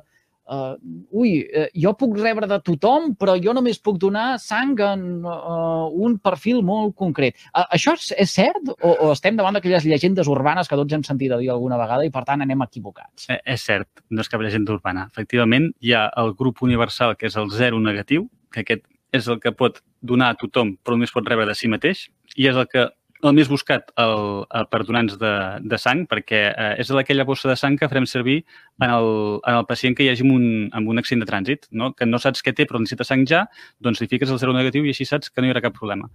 uh, 0.49 0.75
ui, 1.11 1.39
uh, 1.45 1.67
jo 1.83 1.93
puc 1.97 2.17
rebre 2.19 2.47
de 2.49 2.59
tothom, 2.65 3.13
però 3.19 3.35
jo 3.41 3.53
només 3.55 3.79
puc 3.83 3.99
donar 4.01 4.39
sang 4.41 4.77
en 4.85 5.05
uh, 5.23 5.87
un 5.93 6.17
perfil 6.23 6.61
molt 6.65 6.95
concret. 6.99 7.37
Uh, 7.53 7.65
això 7.77 7.95
és, 7.97 8.09
és 8.25 8.35
cert 8.39 8.71
o, 8.75 8.93
o 8.93 9.11
estem 9.13 9.37
davant 9.39 9.57
d'aquelles 9.57 9.87
llegendes 9.87 10.29
urbanes 10.31 10.69
que 10.69 10.79
tots 10.79 10.95
hem 10.97 11.05
sentit 11.07 11.33
a 11.33 11.39
dir 11.41 11.51
alguna 11.53 11.79
vegada 11.81 12.07
i, 12.07 12.13
per 12.13 12.25
tant, 12.27 12.43
anem 12.45 12.65
equivocats? 12.65 13.29
Eh, 13.29 13.41
és 13.55 13.65
cert, 13.65 13.89
no 14.09 14.25
és 14.25 14.31
cap 14.31 14.43
llegenda 14.43 14.75
urbana. 14.75 15.07
Efectivament, 15.13 15.71
hi 15.85 15.95
ha 15.97 16.07
el 16.21 16.33
grup 16.39 16.63
universal, 16.65 17.17
que 17.19 17.29
és 17.29 17.37
el 17.39 17.51
zero 17.55 17.81
negatiu, 17.83 18.27
que 18.53 18.65
aquest 18.65 18.87
és 19.15 19.27
el 19.29 19.39
que 19.41 19.53
pot 19.57 19.79
donar 20.05 20.33
a 20.33 20.37
tothom, 20.37 20.75
però 20.83 20.95
només 20.95 21.13
pot 21.13 21.27
rebre 21.27 21.47
de 21.49 21.55
si 21.57 21.69
mateix, 21.71 22.07
i 22.37 22.45
és 22.49 22.57
el 22.57 22.67
que 22.69 22.85
el 23.27 23.33
més 23.35 23.49
buscat 23.51 23.89
el, 23.99 24.45
el 24.55 24.67
per 24.71 24.79
donants 24.87 25.17
de, 25.19 25.31
de 25.59 25.79
sang, 25.81 26.05
perquè 26.07 26.39
eh, 26.49 26.69
és 26.79 26.91
aquella 26.95 27.25
bossa 27.27 27.49
de 27.51 27.55
sang 27.59 27.75
que 27.79 27.89
farem 27.91 28.07
servir 28.07 28.37
en 28.79 28.93
el, 28.95 29.09
en 29.43 29.57
el 29.57 29.65
pacient 29.67 29.97
que 29.97 30.05
hi 30.05 30.11
hagi 30.11 30.23
un, 30.23 30.45
amb 30.75 30.91
un 30.91 31.01
accident 31.01 31.25
de 31.25 31.27
trànsit, 31.29 31.67
no? 31.71 31.91
que 31.93 32.07
no 32.07 32.21
saps 32.21 32.43
què 32.45 32.53
té 32.55 32.67
però 32.69 32.79
necessita 32.79 33.07
sang 33.07 33.25
ja, 33.27 33.45
doncs 33.83 33.99
li 33.99 34.07
fiques 34.11 34.31
el 34.31 34.39
zero 34.39 34.55
negatiu 34.55 34.87
i 34.87 34.93
així 34.95 35.07
saps 35.09 35.33
que 35.33 35.43
no 35.43 35.49
hi 35.49 35.53
haurà 35.53 35.65
cap 35.67 35.75
problema. 35.75 36.07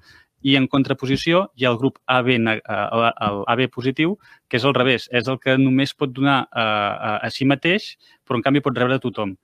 I 0.45 0.57
en 0.61 0.69
contraposició 0.71 1.49
hi 1.57 1.69
ha 1.69 1.75
el 1.75 1.81
grup 1.81 2.01
AB, 2.09 2.33
eh, 2.41 2.59
el, 2.65 3.43
AB 3.53 3.67
positiu, 3.75 4.17
que 4.49 4.61
és 4.61 4.65
al 4.65 4.77
revés, 4.77 5.11
és 5.13 5.29
el 5.29 5.41
que 5.43 5.59
només 5.61 5.93
pot 5.93 6.13
donar 6.13 6.45
a, 6.45 6.65
eh, 6.65 6.65
a, 6.65 7.17
a 7.29 7.35
si 7.35 7.45
mateix, 7.49 7.95
però 8.25 8.41
en 8.41 8.49
canvi 8.49 8.65
pot 8.65 8.81
rebre 8.81 9.03
tothom. 9.03 9.37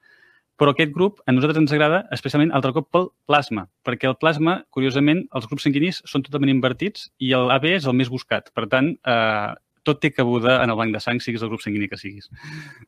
Però 0.61 0.75
aquest 0.75 0.93
grup 0.93 1.23
a 1.25 1.33
nosaltres 1.33 1.63
ens 1.63 1.73
agrada 1.73 2.03
especialment 2.13 2.53
altre 2.57 2.75
cop 2.77 2.91
pel 2.93 3.09
plasma, 3.31 3.65
perquè 3.87 4.11
el 4.11 4.19
plasma, 4.21 4.59
curiosament, 4.77 5.25
els 5.37 5.49
grups 5.49 5.65
sanguinis 5.65 6.03
són 6.11 6.27
totalment 6.27 6.53
invertits 6.53 7.09
i 7.19 7.33
el 7.37 7.49
AB 7.55 7.71
és 7.79 7.89
el 7.89 7.97
més 7.97 8.13
buscat. 8.13 8.53
Per 8.53 8.67
tant, 8.69 8.93
eh, 9.09 9.55
tot 9.89 10.01
té 10.03 10.11
cabuda 10.13 10.59
en 10.61 10.73
el 10.73 10.77
banc 10.77 10.93
de 10.93 11.01
sang, 11.01 11.21
siguis 11.25 11.43
el 11.43 11.49
grup 11.53 11.63
sanguini 11.65 11.89
que 11.89 11.99
siguis. 12.01 12.29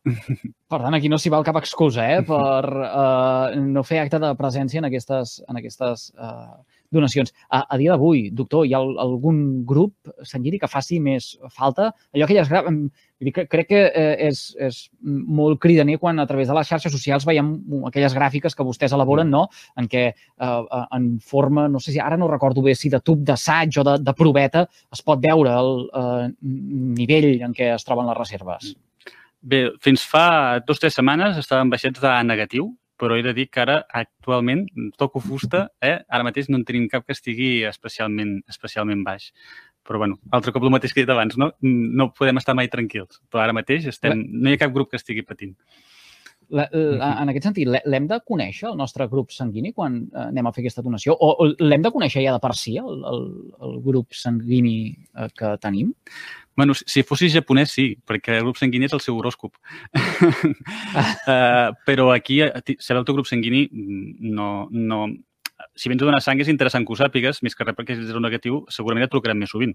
Per 0.72 0.80
tant, 0.82 0.96
aquí 0.96 1.08
no 1.08 1.18
s'hi 1.20 1.32
val 1.32 1.46
cap 1.46 1.56
excusa 1.60 2.04
eh, 2.12 2.20
per 2.28 2.68
uh, 2.68 3.56
no 3.56 3.82
fer 3.84 4.02
acte 4.02 4.20
de 4.22 4.32
presència 4.38 4.80
en 4.82 4.88
aquestes, 4.88 5.38
en 5.48 5.60
aquestes 5.60 6.10
uh, 6.16 6.60
donacions. 6.94 7.32
A, 7.48 7.64
a 7.64 7.78
dia 7.80 7.92
d'avui, 7.94 8.28
doctor, 8.30 8.66
hi 8.66 8.74
ha 8.76 8.82
algun 8.82 9.64
grup 9.68 10.12
sanguini 10.28 10.60
que 10.60 10.70
faci 10.70 11.00
més 11.02 11.32
falta? 11.54 11.92
Allò 12.14 12.28
que 12.28 12.38
ja 12.38 12.44
es 12.46 12.52
grava... 12.52 12.74
Crec 13.22 13.68
que 13.68 13.80
eh, 13.86 14.26
és, 14.26 14.38
és 14.58 14.78
molt 14.98 15.60
cridaner 15.62 15.94
quan 16.02 16.18
a 16.18 16.26
través 16.26 16.48
de 16.50 16.56
les 16.56 16.66
xarxes 16.66 16.90
socials 16.90 17.22
veiem 17.28 17.52
aquelles 17.86 18.16
gràfiques 18.18 18.56
que 18.58 18.66
vostès 18.66 18.94
elaboren, 18.96 19.30
no? 19.30 19.44
en 19.78 19.86
què 19.86 20.08
eh, 20.10 20.14
eh, 20.48 20.82
en 20.98 21.06
forma, 21.22 21.68
no 21.70 21.78
sé 21.78 21.94
si 21.94 22.02
ara 22.02 22.18
no 22.18 22.30
recordo 22.30 22.64
bé 22.66 22.74
si 22.74 22.90
de 22.90 22.98
tub 22.98 23.22
d'assaig 23.22 23.78
o 23.78 23.86
de, 23.86 23.98
de 24.02 24.16
proveta 24.18 24.66
es 24.90 25.06
pot 25.06 25.22
veure 25.22 25.54
el 25.54 25.86
eh, 25.86 26.26
nivell 26.98 27.30
en 27.46 27.54
què 27.54 27.70
es 27.76 27.86
troben 27.86 28.10
les 28.10 28.18
reserves. 28.18 28.72
Bé, 29.42 29.64
fins 29.82 30.04
fa 30.06 30.60
dues 30.62 30.78
o 30.78 30.82
tres 30.82 30.94
setmanes 30.98 31.38
estàvem 31.40 31.70
baixets 31.70 32.02
de 32.02 32.12
negatiu, 32.26 32.72
però 33.02 33.16
he 33.18 33.22
de 33.26 33.32
dir 33.34 33.48
que 33.50 33.58
ara, 33.58 33.80
actualment, 33.98 34.60
toco 34.94 35.18
fusta, 35.18 35.64
eh? 35.82 35.96
ara 36.06 36.22
mateix 36.22 36.46
no 36.48 36.60
en 36.60 36.66
tenim 36.68 36.84
cap 36.90 37.02
que 37.02 37.16
estigui 37.16 37.48
especialment, 37.66 38.36
especialment 38.52 39.02
baix. 39.02 39.32
Però, 39.82 39.98
bueno, 39.98 40.20
altre 40.30 40.52
cop 40.54 40.62
el 40.62 40.70
mateix 40.70 40.94
que 40.94 41.02
he 41.02 41.02
dit 41.02 41.10
abans, 41.10 41.34
no? 41.34 41.48
No 41.66 42.12
podem 42.14 42.38
estar 42.38 42.54
mai 42.54 42.70
tranquils, 42.70 43.18
però 43.26 43.42
ara 43.42 43.56
mateix 43.58 43.88
estem, 43.90 44.22
no 44.30 44.52
hi 44.52 44.54
ha 44.54 44.60
cap 44.60 44.76
grup 44.76 44.92
que 44.92 45.00
estigui 45.00 45.26
patint. 45.26 45.56
La, 46.52 46.66
la, 46.72 47.08
en 47.22 47.30
aquest 47.32 47.46
sentit, 47.48 47.68
l'hem 47.88 48.06
de 48.10 48.18
conèixer, 48.28 48.66
el 48.68 48.76
nostre 48.76 49.06
grup 49.08 49.32
sanguini, 49.32 49.72
quan 49.72 50.02
eh, 50.04 50.26
anem 50.26 50.48
a 50.48 50.52
fer 50.52 50.60
aquesta 50.64 50.84
donació? 50.84 51.14
O, 51.16 51.30
o 51.40 51.48
l'hem 51.64 51.84
de 51.84 51.92
conèixer 51.94 52.24
ja 52.26 52.34
de 52.34 52.42
per 52.42 52.52
si, 52.58 52.76
el, 52.80 53.00
el, 53.08 53.24
el 53.64 53.78
grup 53.86 54.12
sanguini 54.16 54.76
eh, 54.92 55.28
que 55.38 55.54
tenim? 55.62 55.94
Bueno, 56.56 56.74
si 56.76 57.02
fossis 57.08 57.32
japonès, 57.32 57.72
sí, 57.72 57.86
perquè 58.04 58.36
el 58.36 58.44
grup 58.44 58.58
sanguini 58.60 58.84
és 58.84 58.92
el 58.92 59.00
seu 59.00 59.16
horòscop. 59.16 59.56
uh, 59.96 61.72
però 61.88 62.10
aquí, 62.12 62.42
eh, 62.44 62.76
saber 62.78 63.00
el 63.00 63.06
teu 63.08 63.16
grup 63.16 63.30
sanguini, 63.30 63.68
mm, 63.72 64.32
no, 64.36 64.48
no... 64.70 65.06
Si 65.78 65.88
vens 65.88 66.02
a 66.02 66.04
donar 66.04 66.20
sang 66.20 66.40
és 66.42 66.50
interessant 66.50 66.84
que 66.84 66.92
ho 66.92 66.96
sàpigues, 66.98 67.38
més 67.46 67.54
que 67.56 67.64
res 67.64 67.76
perquè 67.78 67.94
si 67.96 68.02
ets 68.02 68.18
negatiu 68.20 68.64
segurament 68.68 69.06
et 69.06 69.12
trucarem 69.14 69.38
més 69.40 69.52
sovint. 69.54 69.72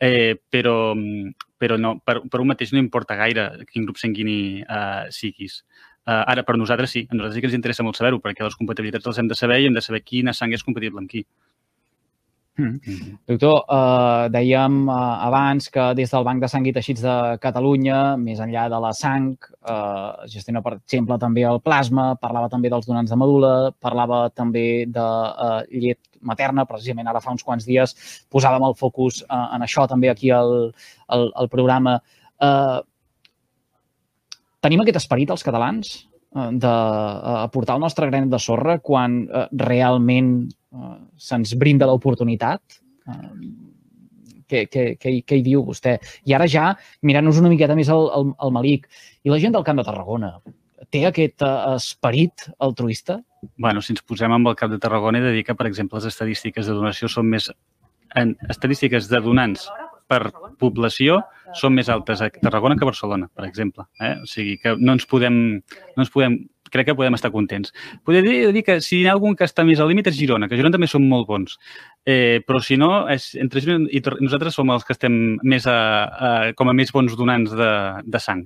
Eh, 0.00 0.38
però, 0.54 0.94
mm, 0.94 1.34
però 1.60 1.76
no, 1.76 1.98
per, 2.00 2.22
per 2.30 2.40
un 2.40 2.48
mateix 2.54 2.72
no 2.72 2.80
importa 2.80 3.18
gaire 3.18 3.50
quin 3.68 3.84
grup 3.84 4.00
sanguini 4.00 4.62
uh, 4.62 5.10
siguis. 5.12 5.60
Uh, 6.06 6.22
ara, 6.30 6.44
per 6.46 6.54
nosaltres 6.54 6.92
sí, 6.94 7.02
a 7.10 7.14
nosaltres 7.16 7.34
sí 7.34 7.42
que 7.42 7.50
ens 7.50 7.58
interessa 7.58 7.82
molt 7.82 7.98
saber-ho, 7.98 8.20
perquè 8.22 8.44
les 8.46 8.54
compatibilitats 8.54 9.06
les 9.10 9.18
hem 9.18 9.28
de 9.28 9.34
saber 9.34 9.58
i 9.58 9.66
hem 9.66 9.74
de 9.74 9.82
saber 9.82 10.04
quina 10.06 10.34
sang 10.36 10.54
és 10.54 10.62
compatible 10.62 11.02
amb 11.02 11.10
qui. 11.10 11.24
Mm. 12.58 12.80
-hmm. 12.80 13.18
Doctor, 13.26 13.64
eh, 13.68 14.28
dèiem 14.30 14.88
eh, 14.88 15.26
abans 15.28 15.68
que 15.68 15.94
des 15.94 16.10
del 16.10 16.24
Banc 16.24 16.40
de 16.40 16.48
Sang 16.48 16.66
i 16.66 16.72
Teixits 16.72 17.02
de 17.02 17.38
Catalunya, 17.38 18.16
més 18.16 18.38
enllà 18.40 18.68
de 18.68 18.80
la 18.80 18.92
sang, 18.92 19.36
eh, 19.72 20.26
gestiona, 20.26 20.62
per 20.62 20.72
exemple, 20.74 21.18
també 21.18 21.42
el 21.42 21.60
plasma, 21.60 22.14
parlava 22.16 22.48
també 22.48 22.70
dels 22.70 22.86
donants 22.86 23.10
de 23.10 23.16
medula, 23.16 23.72
parlava 23.78 24.30
també 24.30 24.86
de 24.86 25.08
eh, 25.46 25.80
llet 25.80 25.98
materna, 26.20 26.64
precisament 26.64 27.08
ara 27.08 27.20
fa 27.20 27.30
uns 27.30 27.42
quants 27.42 27.66
dies 27.66 27.94
posàvem 28.30 28.66
el 28.66 28.74
focus 28.74 29.22
eh, 29.22 29.54
en 29.54 29.62
això 29.62 29.86
també 29.86 30.08
aquí 30.08 30.30
al, 30.30 30.72
al, 31.08 31.32
al 31.34 31.48
programa. 31.48 32.00
Eh, 32.40 32.80
tenim 34.66 34.82
aquest 34.82 35.00
esperit 35.00 35.32
els 35.32 35.44
catalans 35.46 35.92
eh, 35.94 36.50
d'aportar 36.62 37.76
eh, 37.76 37.78
el 37.78 37.84
nostre 37.86 38.08
granet 38.10 38.32
de 38.32 38.40
sorra 38.42 38.78
quan 38.82 39.22
eh, 39.26 39.46
realment 39.66 40.38
se'ns 41.16 41.54
brinda 41.56 41.86
l'oportunitat. 41.88 42.60
Què, 44.46 44.66
què, 44.68 44.82
què, 45.00 45.12
què 45.24 45.38
hi 45.38 45.44
diu 45.46 45.62
vostè? 45.64 45.94
I 46.28 46.34
ara 46.36 46.44
ja, 46.50 46.66
mirant-nos 47.06 47.38
una 47.40 47.48
miqueta 47.48 47.74
més 47.78 47.88
al, 47.90 48.10
al, 48.12 48.28
al 48.44 48.52
Malic, 48.52 48.84
i 49.24 49.32
la 49.32 49.38
gent 49.40 49.56
del 49.56 49.64
Camp 49.64 49.80
de 49.80 49.86
Tarragona, 49.86 50.34
té 50.92 51.06
aquest 51.08 51.42
esperit 51.72 52.44
altruista? 52.60 53.22
bueno, 53.56 53.80
si 53.80 53.94
ens 53.94 54.04
posem 54.04 54.32
amb 54.36 54.50
el 54.50 54.56
cap 54.58 54.70
de 54.70 54.78
Tarragona, 54.82 55.18
he 55.18 55.24
de 55.24 55.32
dir 55.38 55.44
que, 55.46 55.56
per 55.56 55.68
exemple, 55.70 55.98
les 55.98 56.12
estadístiques 56.12 56.68
de 56.68 56.76
donació 56.76 57.08
són 57.08 57.30
més... 57.32 57.48
En 58.16 58.36
estadístiques 58.52 59.08
de 59.10 59.18
donants 59.20 59.66
per 60.06 60.20
població 60.60 61.20
són 61.56 61.74
més 61.76 61.88
altes 61.92 62.22
a 62.22 62.30
Tarragona 62.34 62.76
que 62.76 62.86
a 62.86 62.90
Barcelona, 62.90 63.30
per 63.34 63.46
exemple. 63.46 63.86
Eh? 64.00 64.16
O 64.22 64.28
sigui 64.30 64.58
que 64.62 64.76
no 64.78 64.96
ens 64.96 65.08
podem... 65.10 65.40
No 65.96 66.04
ens 66.04 66.12
podem 66.12 66.44
crec 66.66 66.88
que 66.88 66.96
podem 66.98 67.14
estar 67.14 67.30
contents. 67.30 67.70
Podria 68.04 68.24
dir, 68.24 68.50
dir 68.52 68.64
que 68.66 68.80
si 68.82 68.98
hi 68.98 69.04
ha 69.06 69.12
algun 69.14 69.36
que 69.38 69.46
està 69.46 69.62
més 69.64 69.78
al 69.78 69.86
límit 69.86 70.08
és 70.10 70.16
Girona, 70.18 70.48
que 70.50 70.58
Girona 70.58 70.74
també 70.74 70.88
són 70.90 71.06
molt 71.06 71.28
bons. 71.28 71.54
Eh, 72.02 72.42
però 72.42 72.58
si 72.58 72.74
no, 72.76 73.06
és, 73.12 73.28
entre 73.38 73.62
Girona 73.62 73.86
i 73.94 74.02
nosaltres 74.02 74.58
som 74.58 74.72
els 74.74 74.84
que 74.84 74.96
estem 74.96 75.38
més 75.46 75.68
a, 75.70 75.78
a, 75.78 76.32
com 76.58 76.68
a 76.68 76.74
més 76.74 76.90
bons 76.92 77.14
donants 77.16 77.54
de, 77.54 77.70
de 78.02 78.22
sang 78.22 78.42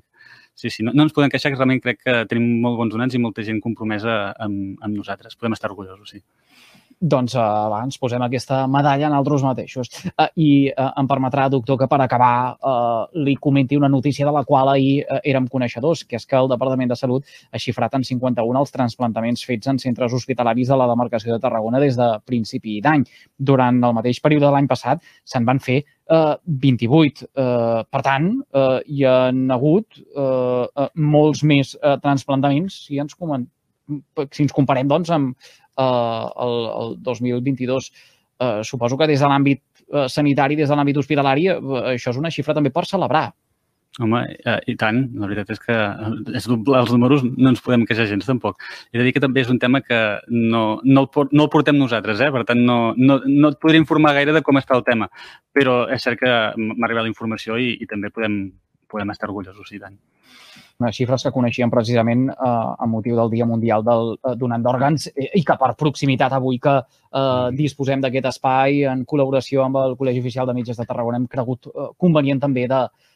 sí, 0.60 0.68
sí, 0.68 0.82
no, 0.84 0.92
no 0.92 1.06
ens 1.06 1.14
podem 1.16 1.30
queixar, 1.32 1.52
que 1.52 1.56
realment 1.56 1.80
crec 1.80 2.02
que 2.04 2.16
tenim 2.28 2.60
molt 2.60 2.76
bons 2.76 2.92
donants 2.92 3.16
i 3.16 3.20
molta 3.22 3.44
gent 3.46 3.62
compromesa 3.64 4.34
amb, 4.44 4.76
amb 4.84 4.98
nosaltres. 4.98 5.36
Podem 5.40 5.56
estar 5.56 5.70
orgullosos, 5.70 6.12
sí. 6.12 6.20
Doncs 7.00 7.32
va, 7.32 7.78
ens 7.80 7.96
posem 7.96 8.20
aquesta 8.20 8.66
medalla 8.68 9.06
en 9.08 9.14
altres 9.16 9.40
mateixos. 9.40 9.88
Uh, 10.10 10.26
I 10.36 10.48
uh, 10.68 10.90
em 11.00 11.06
permetrà, 11.08 11.46
doctor, 11.48 11.78
que 11.80 11.86
per 11.88 11.96
acabar 12.04 12.58
uh, 12.60 13.06
li 13.24 13.38
comenti 13.40 13.78
una 13.78 13.88
notícia 13.88 14.26
de 14.28 14.34
la 14.36 14.42
qual 14.44 14.68
ahir 14.68 15.06
uh, 15.06 15.16
érem 15.24 15.46
coneixedors, 15.48 16.02
que 16.04 16.18
és 16.20 16.26
que 16.28 16.36
el 16.36 16.50
Departament 16.52 16.92
de 16.92 16.98
Salut 17.00 17.24
ha 17.24 17.60
xifrat 17.62 17.96
en 17.96 18.04
51 18.04 18.60
els 18.60 18.74
transplantaments 18.74 19.46
fets 19.48 19.70
en 19.72 19.80
centres 19.80 20.12
hospitalaris 20.12 20.68
de 20.68 20.76
la 20.76 20.88
demarcació 20.90 21.32
de 21.32 21.40
Tarragona 21.40 21.80
des 21.80 21.96
de 21.96 22.10
principi 22.28 22.82
d'any. 22.84 23.06
Durant 23.38 23.80
el 23.80 23.96
mateix 23.96 24.20
període 24.20 24.50
de 24.50 24.52
l'any 24.52 24.68
passat 24.68 25.00
se'n 25.24 25.48
van 25.48 25.62
fer 25.64 25.78
eh, 25.80 26.34
28. 26.44 27.30
Eh, 27.32 27.80
per 27.88 28.02
tant, 28.04 28.28
eh, 28.52 28.76
hi 28.92 29.06
ha 29.08 29.16
hagut 29.56 30.02
eh, 30.04 30.90
molts 31.16 31.42
més 31.48 31.72
eh, 31.80 31.96
transplantaments 32.04 32.76
si 32.84 33.00
ens, 33.00 33.16
si 34.30 34.44
ens 34.44 34.54
comparem 34.54 34.90
doncs, 34.90 35.10
amb 35.16 35.32
eh, 35.32 35.59
el, 35.76 36.56
el 36.80 36.96
2022. 37.02 37.92
Eh, 38.40 38.64
suposo 38.64 38.96
que 38.96 39.06
des 39.06 39.20
de 39.20 39.28
l'àmbit 39.28 39.60
eh, 39.92 40.08
sanitari, 40.08 40.56
des 40.56 40.68
de 40.68 40.76
l'àmbit 40.76 40.96
hospitalari, 40.96 41.46
eh, 41.52 41.60
això 41.92 42.14
és 42.14 42.20
una 42.20 42.32
xifra 42.32 42.56
també 42.56 42.72
per 42.72 42.86
celebrar. 42.88 43.28
Home, 43.98 44.20
eh, 44.46 44.58
i 44.70 44.76
tant. 44.80 45.00
La 45.18 45.26
veritat 45.26 45.50
és 45.56 45.60
que 45.60 45.76
és 46.38 46.46
els 46.48 46.92
números 46.94 47.24
no 47.26 47.50
ens 47.50 47.60
podem 47.60 47.84
queixar 47.84 48.06
gens 48.08 48.24
tampoc. 48.24 48.62
He 48.92 49.00
de 49.00 49.04
dir 49.04 49.12
que 49.12 49.22
també 49.22 49.42
és 49.42 49.50
un 49.50 49.58
tema 49.58 49.82
que 49.82 49.98
no, 50.28 50.80
no, 50.84 51.02
el, 51.02 51.28
no 51.32 51.44
el 51.44 51.50
portem 51.52 51.76
nosaltres, 51.76 52.22
eh? 52.22 52.30
per 52.30 52.44
tant 52.48 52.62
no, 52.64 52.78
no, 52.96 53.18
no 53.26 53.50
et 53.50 53.58
podria 53.60 53.82
informar 53.82 54.14
gaire 54.16 54.32
de 54.36 54.44
com 54.46 54.56
està 54.62 54.78
el 54.78 54.86
tema, 54.86 55.10
però 55.52 55.82
és 55.90 56.06
cert 56.06 56.22
que 56.22 56.30
m'ha 56.56 56.86
arribat 56.86 57.08
la 57.08 57.12
informació 57.12 57.58
i, 57.58 57.74
i 57.82 57.90
també 57.90 58.12
podem, 58.14 58.44
podem 58.88 59.10
estar 59.12 59.28
orgullosos, 59.28 59.74
i 59.74 59.82
tant 59.82 59.98
unes 60.80 60.96
xifres 60.96 61.22
que 61.26 61.32
coneixíem 61.34 61.70
precisament 61.70 62.28
eh, 62.30 62.34
a 62.40 62.86
motiu 62.88 63.16
del 63.18 63.30
Dia 63.30 63.46
Mundial 63.46 63.84
del 63.84 64.14
eh, 64.16 64.34
Donant 64.40 64.64
d'Òrgans 64.64 65.10
eh, 65.12 65.28
i 65.36 65.44
que 65.44 65.56
per 65.60 65.74
proximitat 65.78 66.32
avui 66.36 66.58
que 66.58 66.76
eh, 66.80 67.48
disposem 67.56 68.00
d'aquest 68.00 68.30
espai 68.32 68.84
en 68.88 69.04
col·laboració 69.04 69.66
amb 69.66 69.80
el 69.82 69.96
Col·legi 70.00 70.24
Oficial 70.24 70.48
de 70.48 70.56
Metges 70.56 70.80
de 70.80 70.88
Tarragona 70.88 71.20
hem 71.20 71.28
cregut 71.30 71.68
eh, 71.68 71.90
convenient 72.00 72.40
també 72.40 72.66
de, 72.70 72.80
eh, 72.88 73.09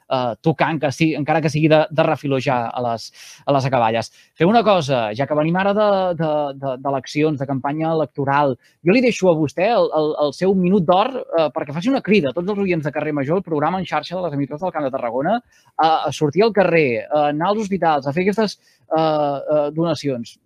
tocant, 0.45 0.81
que 0.81 0.90
sí, 0.93 1.12
encara 1.17 1.40
que 1.43 1.51
sigui 1.51 1.69
de, 1.73 1.85
de 1.90 2.07
refiló 2.07 2.38
ja 2.43 2.64
a 2.69 2.83
les, 2.85 3.09
a 3.47 3.55
les 3.57 3.69
acaballes. 3.69 4.11
Fem 4.38 4.51
una 4.51 4.62
cosa, 4.67 5.07
ja 5.17 5.27
que 5.27 5.38
venim 5.38 5.57
ara 5.57 5.73
d'eleccions, 5.75 7.38
de, 7.38 7.40
de, 7.40 7.45
de 7.45 7.51
campanya 7.51 7.93
electoral, 7.93 8.57
jo 8.85 8.95
li 8.95 9.03
deixo 9.05 9.31
a 9.31 9.37
vostè 9.38 9.71
el, 9.73 9.90
el, 9.97 10.12
el 10.27 10.35
seu 10.37 10.55
minut 10.59 10.87
d'or 10.87 11.12
eh, 11.17 11.49
perquè 11.55 11.75
faci 11.75 11.93
una 11.93 12.03
crida 12.05 12.31
a 12.31 12.37
tots 12.37 12.53
els 12.53 12.62
oients 12.67 12.85
de 12.85 12.93
Carrer 12.95 13.14
Major, 13.17 13.40
el 13.40 13.47
programa 13.47 13.81
en 13.81 13.88
xarxa 13.88 14.17
de 14.17 14.23
les 14.27 14.37
emissores 14.37 14.62
del 14.62 14.75
Camp 14.75 14.87
de 14.87 14.95
Tarragona, 14.95 15.38
a, 15.77 15.90
a 16.09 16.12
sortir 16.12 16.45
al 16.45 16.55
carrer, 16.57 17.05
a 17.09 17.29
anar 17.33 17.53
als 17.53 17.64
hospitals, 17.67 18.07
a 18.07 18.14
fer 18.17 18.27
aquestes 18.27 18.59
eh, 18.59 18.99
eh, 18.99 19.69
donacions. 19.77 20.37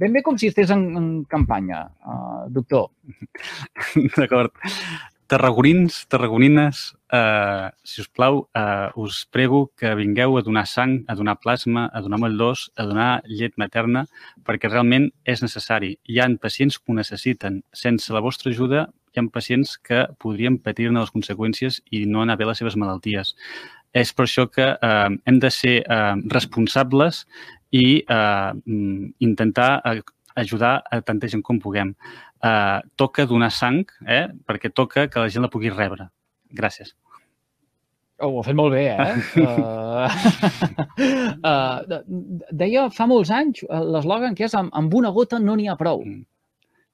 Ben 0.00 0.14
bé 0.14 0.24
com 0.26 0.38
si 0.38 0.50
estigués 0.50 0.72
en, 0.74 0.86
en 0.98 1.10
campanya, 1.30 1.84
eh, 2.02 2.44
doctor. 2.54 2.90
D'acord. 4.18 4.54
Tarragonins, 5.34 6.06
tarragonines, 6.06 6.94
eh, 7.10 7.68
si 7.82 8.00
us 8.00 8.06
plau, 8.06 8.48
eh, 8.54 8.90
us 8.94 9.26
prego 9.26 9.72
que 9.76 9.92
vingueu 9.96 10.38
a 10.38 10.42
donar 10.42 10.64
sang, 10.64 11.04
a 11.08 11.16
donar 11.16 11.40
plasma, 11.40 11.90
a 11.92 12.00
donar 12.00 12.20
moll 12.20 12.38
d'os, 12.38 12.70
a 12.76 12.86
donar 12.86 13.20
llet 13.26 13.58
materna, 13.58 14.04
perquè 14.46 14.70
realment 14.70 15.10
és 15.24 15.42
necessari. 15.42 15.98
Hi 16.06 16.20
ha 16.20 16.28
pacients 16.38 16.78
que 16.78 16.86
ho 16.86 16.94
necessiten. 16.94 17.64
Sense 17.72 18.12
la 18.12 18.20
vostra 18.20 18.52
ajuda, 18.52 18.86
hi 19.10 19.18
ha 19.18 19.26
pacients 19.26 19.76
que 19.76 20.06
podrien 20.22 20.56
patir-ne 20.56 21.00
les 21.00 21.10
conseqüències 21.10 21.82
i 21.90 22.06
no 22.06 22.22
anar 22.22 22.38
bé 22.38 22.46
les 22.46 22.58
seves 22.62 22.76
malalties. 22.76 23.34
És 23.92 24.12
per 24.12 24.28
això 24.28 24.46
que 24.46 24.78
eh, 24.78 25.08
hem 25.26 25.38
de 25.40 25.50
ser 25.50 25.80
eh, 25.82 26.14
responsables 26.30 27.26
i 27.72 28.04
eh, 28.06 28.52
intentar 29.18 29.82
eh, 29.82 30.00
ajudar 30.36 30.84
a 30.90 31.00
tanta 31.00 31.26
gent 31.26 31.42
com 31.42 31.58
puguem 31.58 31.94
eh, 32.44 32.80
toca 32.96 33.26
donar 33.26 33.50
sang, 33.52 33.84
eh? 34.06 34.26
perquè 34.46 34.72
toca 34.72 35.08
que 35.08 35.22
la 35.22 35.32
gent 35.32 35.44
la 35.46 35.50
pugui 35.52 35.72
rebre. 35.72 36.10
Gràcies. 36.54 36.94
Oh, 38.22 38.28
ho 38.28 38.40
ha 38.40 38.44
fet 38.46 38.54
molt 38.54 38.70
bé, 38.76 38.84
eh? 38.94 39.14
uh, 39.42 40.06
uh, 41.50 41.96
deia 42.54 42.86
fa 42.94 43.08
molts 43.10 43.32
anys 43.34 43.64
l'eslògan 43.66 44.36
que 44.38 44.46
és 44.46 44.54
amb, 44.54 44.70
amb 44.78 44.94
una 44.94 45.10
gota 45.16 45.40
no 45.42 45.56
n'hi 45.58 45.66
ha 45.68 45.74
prou. 45.80 46.04
Mm. 46.06 46.22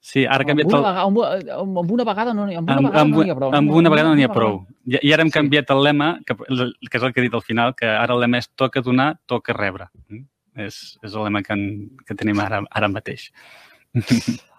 Sí, 0.00 0.24
ara 0.24 0.40
ha 0.40 0.48
canviat... 0.48 0.70
Amb 0.72 0.72
una, 0.72 1.34
vegada, 1.36 1.58
amb, 1.60 1.78
amb 1.82 1.92
una 1.92 2.06
vegada 2.08 2.32
no 2.32 2.48
n'hi 2.48 2.56
amb, 2.56 2.72
una 2.72 2.80
vegada 2.88 3.04
amb, 3.04 3.18
no 3.18 3.20
ha 3.20 3.38
prou. 3.42 3.54
Amb 3.58 3.76
una 3.82 3.92
vegada 3.92 4.08
no 4.08 4.16
n'hi 4.16 4.24
ha 4.24 4.32
prou. 4.32 4.62
I, 4.88 4.96
I 4.96 5.12
ara 5.12 5.26
hem 5.26 5.32
canviat 5.34 5.68
sí. 5.68 5.76
el 5.76 5.84
lema, 5.90 6.10
que, 6.24 6.38
que 6.40 6.96
és 6.96 7.04
el 7.04 7.12
que 7.12 7.20
he 7.20 7.28
dit 7.28 7.36
al 7.36 7.44
final, 7.44 7.76
que 7.76 7.90
ara 7.92 8.16
el 8.16 8.24
lema 8.24 8.40
és 8.40 8.48
toca 8.56 8.80
donar, 8.86 9.12
toca 9.28 9.52
rebre. 9.58 9.90
Mm? 10.08 10.24
És, 10.64 10.80
és 11.04 11.12
el 11.12 11.28
lema 11.28 11.44
que, 11.44 11.52
en, 11.52 11.90
que 12.08 12.16
tenim 12.16 12.40
ara, 12.40 12.64
ara 12.80 12.88
mateix. 12.88 13.28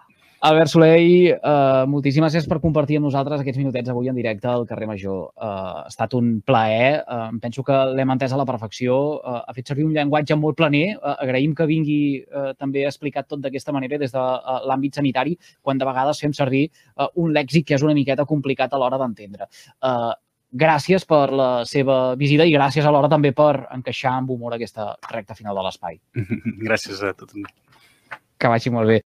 Albert 0.42 0.72
Soleil, 0.72 1.36
uh, 1.38 1.84
moltíssimes 1.86 2.32
gràcies 2.32 2.48
per 2.50 2.56
compartir 2.58 2.96
amb 2.98 3.06
nosaltres 3.06 3.44
aquests 3.44 3.60
minutets 3.60 3.92
avui 3.92 4.08
en 4.10 4.16
directe 4.18 4.48
al 4.50 4.64
carrer 4.66 4.88
Major. 4.90 5.28
Uh, 5.38 5.50
ha 5.84 5.86
estat 5.86 6.16
un 6.18 6.32
plaer. 6.42 7.04
Uh, 7.06 7.28
penso 7.38 7.62
que 7.62 7.76
l'hem 7.94 8.10
entès 8.10 8.34
a 8.34 8.40
la 8.40 8.46
perfecció. 8.48 8.96
Uh, 9.20 9.36
ha 9.46 9.54
fet 9.54 9.70
servir 9.70 9.86
un 9.86 9.92
llenguatge 9.94 10.34
molt 10.34 10.58
planer. 10.58 10.96
Uh, 10.96 11.14
agraïm 11.22 11.54
que 11.54 11.68
vingui 11.70 12.00
uh, 12.24 12.48
també 12.58 12.82
explicat 12.88 13.30
tot 13.30 13.44
d'aquesta 13.44 13.76
manera 13.76 14.00
des 14.02 14.10
de 14.10 14.18
uh, 14.18 14.58
l'àmbit 14.66 14.98
sanitari, 14.98 15.36
quan 15.62 15.78
de 15.78 15.86
vegades 15.86 16.24
fem 16.26 16.34
servir 16.34 16.64
uh, 16.96 17.06
un 17.22 17.30
lèxic 17.38 17.68
que 17.70 17.78
és 17.78 17.86
una 17.86 17.94
miqueta 17.94 18.26
complicat 18.26 18.74
a 18.74 18.82
l'hora 18.82 18.98
d'entendre. 18.98 19.46
Uh, 19.78 20.10
gràcies 20.50 21.06
per 21.06 21.22
la 21.30 21.50
seva 21.70 22.16
visita 22.18 22.42
i 22.42 22.58
gràcies 22.58 22.82
alhora 22.82 23.14
també 23.14 23.30
per 23.30 23.68
encaixar 23.78 24.18
amb 24.18 24.34
humor 24.34 24.58
aquesta 24.58 24.90
recta 25.06 25.38
final 25.38 25.54
de 25.54 25.68
l'espai. 25.70 26.02
Gràcies 26.66 27.06
a 27.06 27.14
tothom. 27.14 27.46
Que 28.42 28.50
vagi 28.50 28.74
molt 28.74 28.90
bé. 28.90 29.02